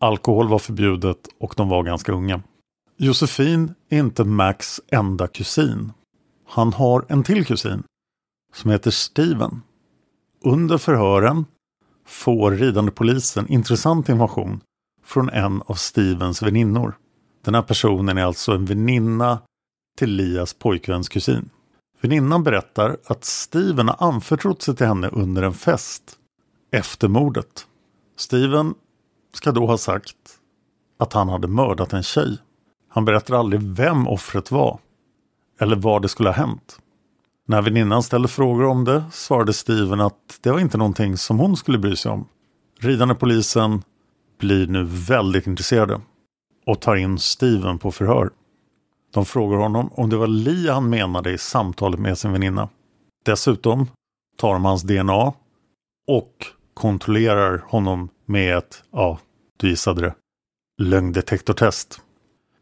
Alkohol 0.00 0.48
var 0.48 0.58
förbjudet 0.58 1.18
och 1.40 1.54
de 1.56 1.68
var 1.68 1.82
ganska 1.82 2.12
unga. 2.12 2.42
Josefin 2.98 3.74
är 3.90 3.98
inte 3.98 4.24
Max 4.24 4.80
enda 4.92 5.26
kusin. 5.26 5.92
Han 6.48 6.72
har 6.72 7.04
en 7.08 7.22
till 7.22 7.46
kusin 7.46 7.82
som 8.52 8.70
heter 8.70 8.90
Steven. 8.90 9.62
Under 10.44 10.78
förhören 10.78 11.44
får 12.06 12.50
ridande 12.50 12.90
polisen 12.90 13.48
intressant 13.48 14.08
information 14.08 14.60
från 15.04 15.28
en 15.28 15.62
av 15.66 15.74
Stevens 15.74 16.42
väninnor. 16.42 16.98
Den 17.44 17.54
här 17.54 17.62
personen 17.62 18.18
är 18.18 18.24
alltså 18.24 18.52
en 18.52 18.64
väninna 18.64 19.38
till 19.98 20.10
Lias 20.10 20.54
pojkväns 20.54 21.08
kusin. 21.08 21.50
Väninnan 22.00 22.42
berättar 22.42 22.96
att 23.06 23.24
Steven 23.24 23.88
har 23.88 24.08
anförtrott 24.08 24.62
sig 24.62 24.76
till 24.76 24.86
henne 24.86 25.08
under 25.08 25.42
en 25.42 25.54
fest 25.54 26.18
efter 26.72 27.08
mordet. 27.08 27.66
Steven 28.16 28.74
ska 29.34 29.52
då 29.52 29.66
ha 29.66 29.78
sagt 29.78 30.16
att 30.98 31.12
han 31.12 31.28
hade 31.28 31.48
mördat 31.48 31.92
en 31.92 32.02
tjej. 32.02 32.38
Han 32.88 33.04
berättar 33.04 33.34
aldrig 33.34 33.62
vem 33.62 34.08
offret 34.08 34.50
var 34.50 34.78
eller 35.60 35.76
var 35.76 36.00
det 36.00 36.08
skulle 36.08 36.28
ha 36.28 36.36
hänt. 36.36 36.81
När 37.48 37.62
väninnan 37.62 38.02
ställde 38.02 38.28
frågor 38.28 38.64
om 38.64 38.84
det 38.84 39.04
svarade 39.12 39.52
Steven 39.52 40.00
att 40.00 40.38
det 40.40 40.50
var 40.50 40.60
inte 40.60 40.78
någonting 40.78 41.16
som 41.16 41.38
hon 41.38 41.56
skulle 41.56 41.78
bry 41.78 41.96
sig 41.96 42.12
om. 42.12 42.28
Ridande 42.80 43.14
polisen 43.14 43.82
blir 44.38 44.66
nu 44.66 44.84
väldigt 44.84 45.46
intresserade 45.46 46.00
och 46.66 46.80
tar 46.80 46.96
in 46.96 47.18
Steven 47.18 47.78
på 47.78 47.92
förhör. 47.92 48.30
De 49.14 49.24
frågar 49.24 49.56
honom 49.56 49.90
om 49.92 50.10
det 50.10 50.16
var 50.16 50.26
Lee 50.26 50.72
han 50.72 50.90
menade 50.90 51.32
i 51.32 51.38
samtalet 51.38 52.00
med 52.00 52.18
sin 52.18 52.32
väninna. 52.32 52.68
Dessutom 53.24 53.86
tar 54.38 54.52
de 54.52 54.64
hans 54.64 54.82
DNA 54.82 55.32
och 56.08 56.46
kontrollerar 56.74 57.64
honom 57.68 58.08
med 58.26 58.58
ett, 58.58 58.84
ja, 58.92 59.18
du 59.56 59.68
gissade 59.68 60.00
det, 60.00 60.14
lögndetektortest. 60.82 62.00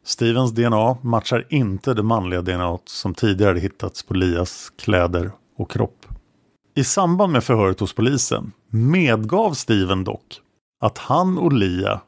Stevens 0.04 0.52
DNA 0.52 0.96
matchar 1.02 1.46
inte 1.48 1.94
det 1.94 2.02
manliga 2.02 2.42
DNA 2.42 2.78
som 2.84 3.14
tidigare 3.14 3.58
hittats 3.58 4.02
på 4.02 4.14
Lias 4.14 4.72
kläder 4.78 5.32
och 5.56 5.70
kropp. 5.70 6.06
I 6.76 6.84
samband 6.84 7.32
med 7.32 7.44
förhöret 7.44 7.80
hos 7.80 7.92
polisen 7.92 8.52
medgav 8.70 9.52
Steven 9.52 10.04
dock 10.04 10.40
att 10.80 10.98
han 10.98 11.38
och 11.38 11.52
Lia 11.52 12.00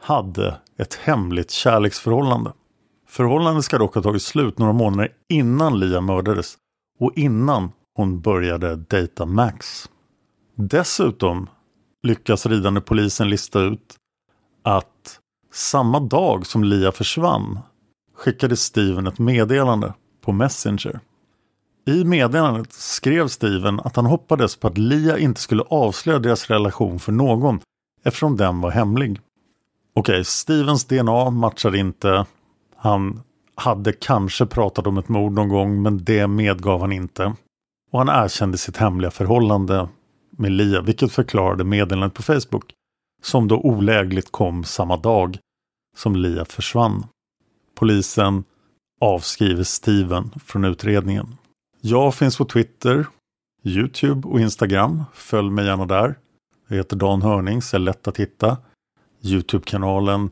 hade 0.00 0.60
ett 0.78 0.94
hemligt 0.94 1.50
kärleksförhållande. 1.50 2.52
Förhållandet 3.08 3.64
ska 3.64 3.78
dock 3.78 3.94
ha 3.94 4.02
tagit 4.02 4.22
slut 4.22 4.58
några 4.58 4.72
månader 4.72 5.12
innan 5.28 5.78
Lia 5.78 6.00
mördades 6.00 6.56
och 6.98 7.12
innan 7.16 7.72
hon 7.94 8.20
började 8.20 8.76
dejta 8.76 9.26
Max. 9.26 9.90
Dessutom 10.56 11.48
lyckas 12.02 12.46
ridande 12.46 12.80
polisen 12.80 13.28
lista 13.28 13.60
ut 13.60 13.96
att 14.62 15.20
samma 15.56 16.00
dag 16.00 16.46
som 16.46 16.64
Lia 16.64 16.92
försvann 16.92 17.58
skickade 18.16 18.56
Steven 18.56 19.06
ett 19.06 19.18
meddelande 19.18 19.94
på 20.24 20.32
Messenger. 20.32 21.00
I 21.86 22.04
meddelandet 22.04 22.72
skrev 22.72 23.28
Steven 23.28 23.80
att 23.80 23.96
han 23.96 24.06
hoppades 24.06 24.56
på 24.56 24.66
att 24.66 24.78
Lia 24.78 25.18
inte 25.18 25.40
skulle 25.40 25.62
avslöja 25.62 26.18
deras 26.18 26.50
relation 26.50 26.98
för 26.98 27.12
någon 27.12 27.60
eftersom 28.04 28.36
den 28.36 28.60
var 28.60 28.70
hemlig. 28.70 29.20
Okej, 29.94 30.24
Stevens 30.24 30.84
DNA 30.84 31.30
matchade 31.30 31.78
inte. 31.78 32.26
Han 32.76 33.20
hade 33.54 33.92
kanske 33.92 34.46
pratat 34.46 34.86
om 34.86 34.98
ett 34.98 35.08
mord 35.08 35.32
någon 35.32 35.48
gång 35.48 35.82
men 35.82 36.04
det 36.04 36.26
medgav 36.26 36.80
han 36.80 36.92
inte. 36.92 37.34
Och 37.90 37.98
han 37.98 38.24
erkände 38.24 38.58
sitt 38.58 38.76
hemliga 38.76 39.10
förhållande 39.10 39.88
med 40.30 40.50
Lia 40.50 40.80
vilket 40.80 41.12
förklarade 41.12 41.64
meddelandet 41.64 42.14
på 42.14 42.22
Facebook 42.22 42.72
som 43.22 43.48
då 43.48 43.56
olägligt 43.56 44.32
kom 44.32 44.64
samma 44.64 44.96
dag 44.96 45.38
som 45.96 46.16
Lia 46.16 46.44
försvann. 46.44 47.06
Polisen 47.74 48.44
avskriver 49.00 49.64
Steven 49.64 50.30
från 50.44 50.64
utredningen. 50.64 51.36
Jag 51.80 52.14
finns 52.14 52.36
på 52.36 52.44
Twitter, 52.44 53.06
Youtube 53.62 54.28
och 54.28 54.40
Instagram. 54.40 55.04
Följ 55.14 55.50
mig 55.50 55.66
gärna 55.66 55.86
där. 55.86 56.18
Jag 56.68 56.76
heter 56.76 56.96
Dan 56.96 57.22
Hörnings, 57.22 57.74
är 57.74 57.78
lätt 57.78 58.08
att 58.08 58.16
hitta. 58.16 58.56
Youtube-kanalen 59.22 60.30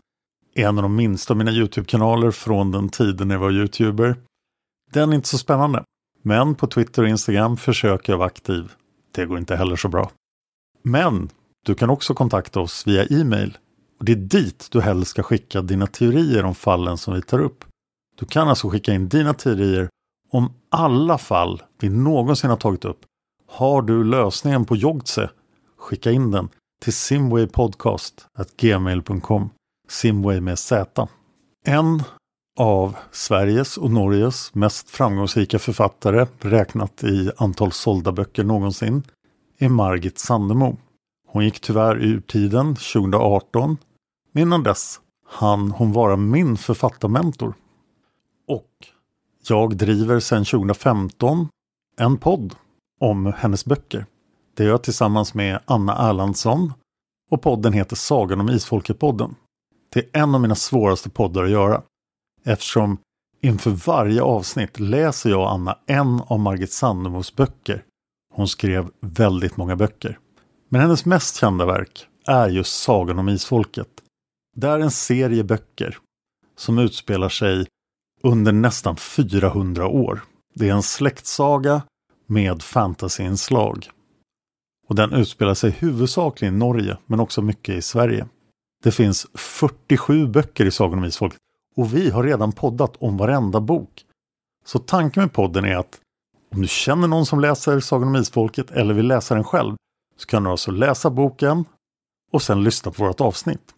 är 0.54 0.68
en 0.68 0.78
av 0.78 0.82
de 0.82 0.96
minsta 0.96 1.32
av 1.32 1.38
mina 1.38 1.50
Youtube-kanaler 1.50 2.30
från 2.30 2.70
den 2.70 2.88
tiden 2.88 3.28
när 3.28 3.34
jag 3.34 3.40
var 3.40 3.50
Youtuber. 3.50 4.16
Den 4.92 5.10
är 5.10 5.14
inte 5.14 5.28
så 5.28 5.38
spännande. 5.38 5.84
Men 6.22 6.54
på 6.54 6.66
Twitter 6.66 7.02
och 7.02 7.08
Instagram 7.08 7.56
försöker 7.56 8.12
jag 8.12 8.18
vara 8.18 8.26
aktiv. 8.26 8.72
Det 9.12 9.26
går 9.26 9.38
inte 9.38 9.56
heller 9.56 9.76
så 9.76 9.88
bra. 9.88 10.10
Men 10.82 11.28
du 11.66 11.74
kan 11.74 11.90
också 11.90 12.14
kontakta 12.14 12.60
oss 12.60 12.86
via 12.86 13.04
e-mail. 13.04 13.58
Och 14.04 14.06
Det 14.06 14.12
är 14.12 14.16
dit 14.16 14.68
du 14.70 14.80
helst 14.80 15.10
ska 15.10 15.22
skicka 15.22 15.62
dina 15.62 15.86
teorier 15.86 16.44
om 16.44 16.54
fallen 16.54 16.98
som 16.98 17.14
vi 17.14 17.22
tar 17.22 17.38
upp. 17.38 17.64
Du 18.18 18.26
kan 18.26 18.48
alltså 18.48 18.68
skicka 18.68 18.92
in 18.92 19.08
dina 19.08 19.34
teorier 19.34 19.88
om 20.30 20.52
alla 20.70 21.18
fall 21.18 21.62
vi 21.80 21.88
någonsin 21.88 22.50
har 22.50 22.56
tagit 22.56 22.84
upp. 22.84 23.00
Har 23.48 23.82
du 23.82 24.04
lösningen 24.04 24.64
på 24.64 24.76
Jogtse? 24.76 25.30
Skicka 25.78 26.10
in 26.10 26.30
den 26.30 26.48
till 26.82 26.92
simwaypodcast.gmail.com 26.92 29.50
Simway 29.88 30.40
med 30.40 30.58
Z. 30.58 31.08
En 31.66 32.02
av 32.60 32.96
Sveriges 33.12 33.76
och 33.76 33.90
Norges 33.90 34.54
mest 34.54 34.90
framgångsrika 34.90 35.58
författare 35.58 36.26
räknat 36.40 37.04
i 37.04 37.30
antal 37.36 37.72
sålda 37.72 38.12
böcker 38.12 38.44
någonsin 38.44 39.02
är 39.58 39.68
Margit 39.68 40.18
Sandemo. 40.18 40.76
Hon 41.28 41.44
gick 41.44 41.60
tyvärr 41.60 41.96
ur 41.96 42.20
tiden 42.20 42.76
2018. 42.76 43.76
Men 44.34 44.42
innan 44.42 44.62
dess 44.62 45.00
hann 45.26 45.70
hon 45.70 45.92
vara 45.92 46.16
min 46.16 46.56
författarmentor. 46.56 47.54
Och 48.48 48.70
jag 49.48 49.76
driver 49.76 50.20
sedan 50.20 50.44
2015 50.44 51.48
en 51.96 52.16
podd 52.16 52.54
om 53.00 53.32
hennes 53.36 53.64
böcker. 53.64 54.06
Det 54.54 54.64
gör 54.64 54.70
jag 54.70 54.82
tillsammans 54.82 55.34
med 55.34 55.60
Anna 55.64 56.08
Erlandsson 56.08 56.72
och 57.30 57.42
podden 57.42 57.72
heter 57.72 57.96
Sagan 57.96 58.40
om 58.40 58.50
Isfolket-podden. 58.50 59.34
Det 59.92 60.00
är 60.00 60.22
en 60.22 60.34
av 60.34 60.40
mina 60.40 60.54
svåraste 60.54 61.10
poddar 61.10 61.44
att 61.44 61.50
göra 61.50 61.82
eftersom 62.44 62.98
inför 63.40 63.70
varje 63.70 64.22
avsnitt 64.22 64.80
läser 64.80 65.30
jag 65.30 65.40
och 65.40 65.52
Anna 65.52 65.78
en 65.86 66.20
av 66.26 66.40
Margit 66.40 66.72
Sandemos 66.72 67.36
böcker. 67.36 67.84
Hon 68.34 68.48
skrev 68.48 68.90
väldigt 69.00 69.56
många 69.56 69.76
böcker. 69.76 70.18
Men 70.68 70.80
hennes 70.80 71.04
mest 71.04 71.36
kända 71.36 71.66
verk 71.66 72.06
är 72.26 72.48
just 72.48 72.82
Sagan 72.82 73.18
om 73.18 73.28
Isfolket. 73.28 73.88
Det 74.54 74.68
är 74.68 74.78
en 74.78 74.90
serie 74.90 75.44
böcker 75.44 75.98
som 76.56 76.78
utspelar 76.78 77.28
sig 77.28 77.66
under 78.22 78.52
nästan 78.52 78.96
400 78.96 79.86
år. 79.86 80.24
Det 80.54 80.68
är 80.68 80.72
en 80.72 80.82
släktsaga 80.82 81.82
med 82.26 82.62
fantasyinslag. 82.62 83.90
Och 84.88 84.94
den 84.94 85.12
utspelar 85.12 85.54
sig 85.54 85.70
huvudsakligen 85.70 86.54
i 86.54 86.58
Norge 86.58 86.98
men 87.06 87.20
också 87.20 87.42
mycket 87.42 87.74
i 87.74 87.82
Sverige. 87.82 88.28
Det 88.82 88.90
finns 88.90 89.26
47 89.34 90.26
böcker 90.26 90.66
i 90.66 90.70
Sagan 90.70 90.98
om 90.98 91.04
Isfolket 91.04 91.38
och 91.76 91.94
vi 91.94 92.10
har 92.10 92.22
redan 92.22 92.52
poddat 92.52 92.96
om 92.96 93.16
varenda 93.16 93.60
bok. 93.60 94.04
Så 94.64 94.78
tanken 94.78 95.22
med 95.22 95.32
podden 95.32 95.64
är 95.64 95.76
att 95.76 96.00
om 96.54 96.62
du 96.62 96.68
känner 96.68 97.08
någon 97.08 97.26
som 97.26 97.40
läser 97.40 97.80
Sagan 97.80 98.08
om 98.08 98.16
Isfolket 98.16 98.70
eller 98.70 98.94
vill 98.94 99.06
läsa 99.06 99.34
den 99.34 99.44
själv 99.44 99.76
så 100.16 100.26
kan 100.26 100.44
du 100.44 100.50
alltså 100.50 100.70
läsa 100.70 101.10
boken 101.10 101.64
och 102.32 102.42
sen 102.42 102.64
lyssna 102.64 102.92
på 102.92 103.04
vårt 103.04 103.20
avsnitt. 103.20 103.74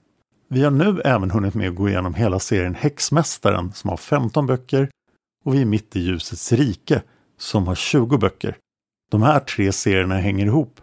Vi 0.48 0.64
har 0.64 0.70
nu 0.70 1.00
även 1.04 1.30
hunnit 1.30 1.54
med 1.54 1.68
att 1.68 1.74
gå 1.74 1.88
igenom 1.88 2.14
hela 2.14 2.38
serien 2.38 2.74
Häxmästaren 2.74 3.72
som 3.72 3.90
har 3.90 3.96
15 3.96 4.46
böcker 4.46 4.90
och 5.44 5.54
vi 5.54 5.60
är 5.60 5.66
mitt 5.66 5.96
i 5.96 6.00
Ljusets 6.00 6.52
rike 6.52 7.02
som 7.38 7.66
har 7.66 7.74
20 7.74 8.18
böcker. 8.18 8.56
De 9.10 9.22
här 9.22 9.40
tre 9.40 9.72
serierna 9.72 10.14
hänger 10.14 10.46
ihop. 10.46 10.80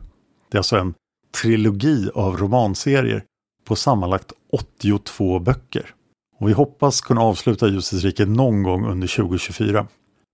Det 0.50 0.56
är 0.56 0.60
alltså 0.60 0.78
en 0.78 0.94
trilogi 1.42 2.10
av 2.16 2.38
romanserier 2.38 3.24
på 3.66 3.76
sammanlagt 3.76 4.34
82 4.52 5.40
böcker. 5.40 5.94
Och 6.40 6.50
vi 6.50 6.54
hoppas 6.54 7.02
kunna 7.02 7.22
avsluta 7.22 7.68
Ljusets 7.68 8.04
rike 8.04 8.26
någon 8.26 8.64
gång 8.64 8.86
under 8.86 9.08
2024. 9.08 9.88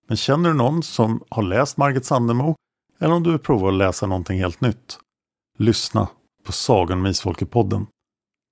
Men 0.07 0.17
känner 0.17 0.49
du 0.49 0.55
någon 0.55 0.83
som 0.83 1.23
har 1.29 1.43
läst 1.43 1.77
Margit 1.77 2.05
Sandemo 2.05 2.55
eller 2.99 3.13
om 3.13 3.23
du 3.23 3.29
vill 3.29 3.39
prova 3.39 3.67
att 3.67 3.73
läsa 3.73 4.07
någonting 4.07 4.39
helt 4.39 4.61
nytt? 4.61 4.99
Lyssna 5.57 6.07
på 6.45 6.51
Sagan 6.51 6.97
om 6.97 7.07
Isfolket-podden. 7.07 7.85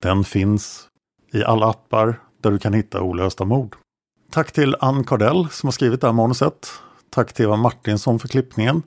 Den 0.02 0.24
finns 0.24 0.88
i 1.32 1.44
alla 1.44 1.70
appar 1.70 2.20
där 2.42 2.50
du 2.50 2.58
kan 2.58 2.72
hitta 2.72 3.02
olösta 3.02 3.44
mord. 3.44 3.76
Tack 4.30 4.52
till 4.52 4.76
Ann 4.80 5.04
Cardell 5.04 5.48
som 5.48 5.66
har 5.66 5.72
skrivit 5.72 6.00
det 6.00 6.06
här 6.06 6.14
manuset. 6.14 6.68
Tack 7.10 7.32
till 7.32 7.44
Eva 7.44 7.56
Martinsson 7.56 8.18
för 8.18 8.28
klippningen. 8.28 8.82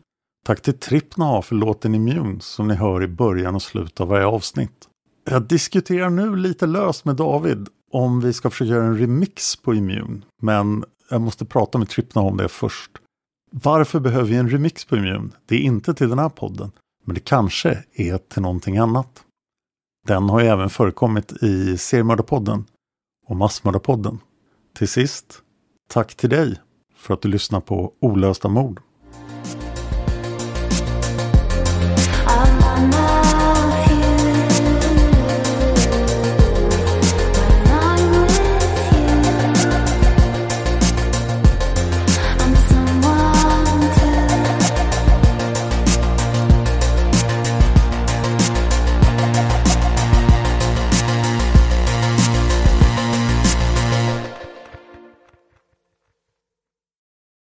Tack 0.46 0.62
till 0.62 0.80
Trippna 0.80 1.42
för 1.42 1.56
låten 1.56 1.96
Immune 1.96 2.40
som 2.40 2.68
ni 2.68 2.76
hör 2.76 3.04
i 3.04 3.08
början 3.08 3.56
och 3.56 3.62
slutet 3.62 4.02
av 4.02 4.08
varje 4.08 4.26
avsnitt. 4.26 4.88
Jag 5.30 5.48
diskuterar 5.48 6.10
nu 6.10 6.36
lite 6.36 6.68
löst 6.68 7.06
med 7.06 7.16
David 7.16 7.68
om 7.92 8.22
vi 8.22 8.34
ska 8.34 8.50
försöka 8.50 8.72
göra 8.72 8.86
en 8.86 8.98
remix 8.98 9.56
på 9.56 9.74
Immune. 9.74 10.22
Men 10.42 10.84
jag 11.10 11.22
måste 11.22 11.46
prata 11.46 11.78
med 11.78 11.90
Trippna 11.90 12.22
om 12.22 12.38
det 12.38 12.48
först. 12.48 12.92
Varför 13.52 14.00
behöver 14.00 14.28
vi 14.28 14.36
en 14.36 14.50
remix 14.50 14.86
på 14.86 14.98
Immune? 14.98 15.30
Det 15.46 15.56
är 15.56 15.60
inte 15.60 15.94
till 15.94 16.10
den 16.10 16.20
här 16.20 16.30
podden. 16.30 16.72
Men 17.06 17.14
det 17.14 17.22
kanske 17.22 17.84
är 17.94 18.18
till 18.18 18.42
någonting 18.42 18.78
annat. 18.78 19.24
Den 20.08 20.30
har 20.30 20.42
ju 20.42 20.48
även 20.48 20.70
förekommit 20.70 21.44
i 21.44 21.78
Seriemördarpodden 21.78 22.66
och 23.28 23.36
Massmördarpodden. 23.36 24.20
Till 24.76 24.88
sist, 24.88 25.42
tack 25.90 26.16
till 26.16 26.30
dig 26.30 26.60
för 26.96 27.14
att 27.14 27.22
du 27.22 27.30
lyssnar 27.30 27.60
på 27.62 27.94
Olösta 28.00 28.50
mord. 28.50 28.82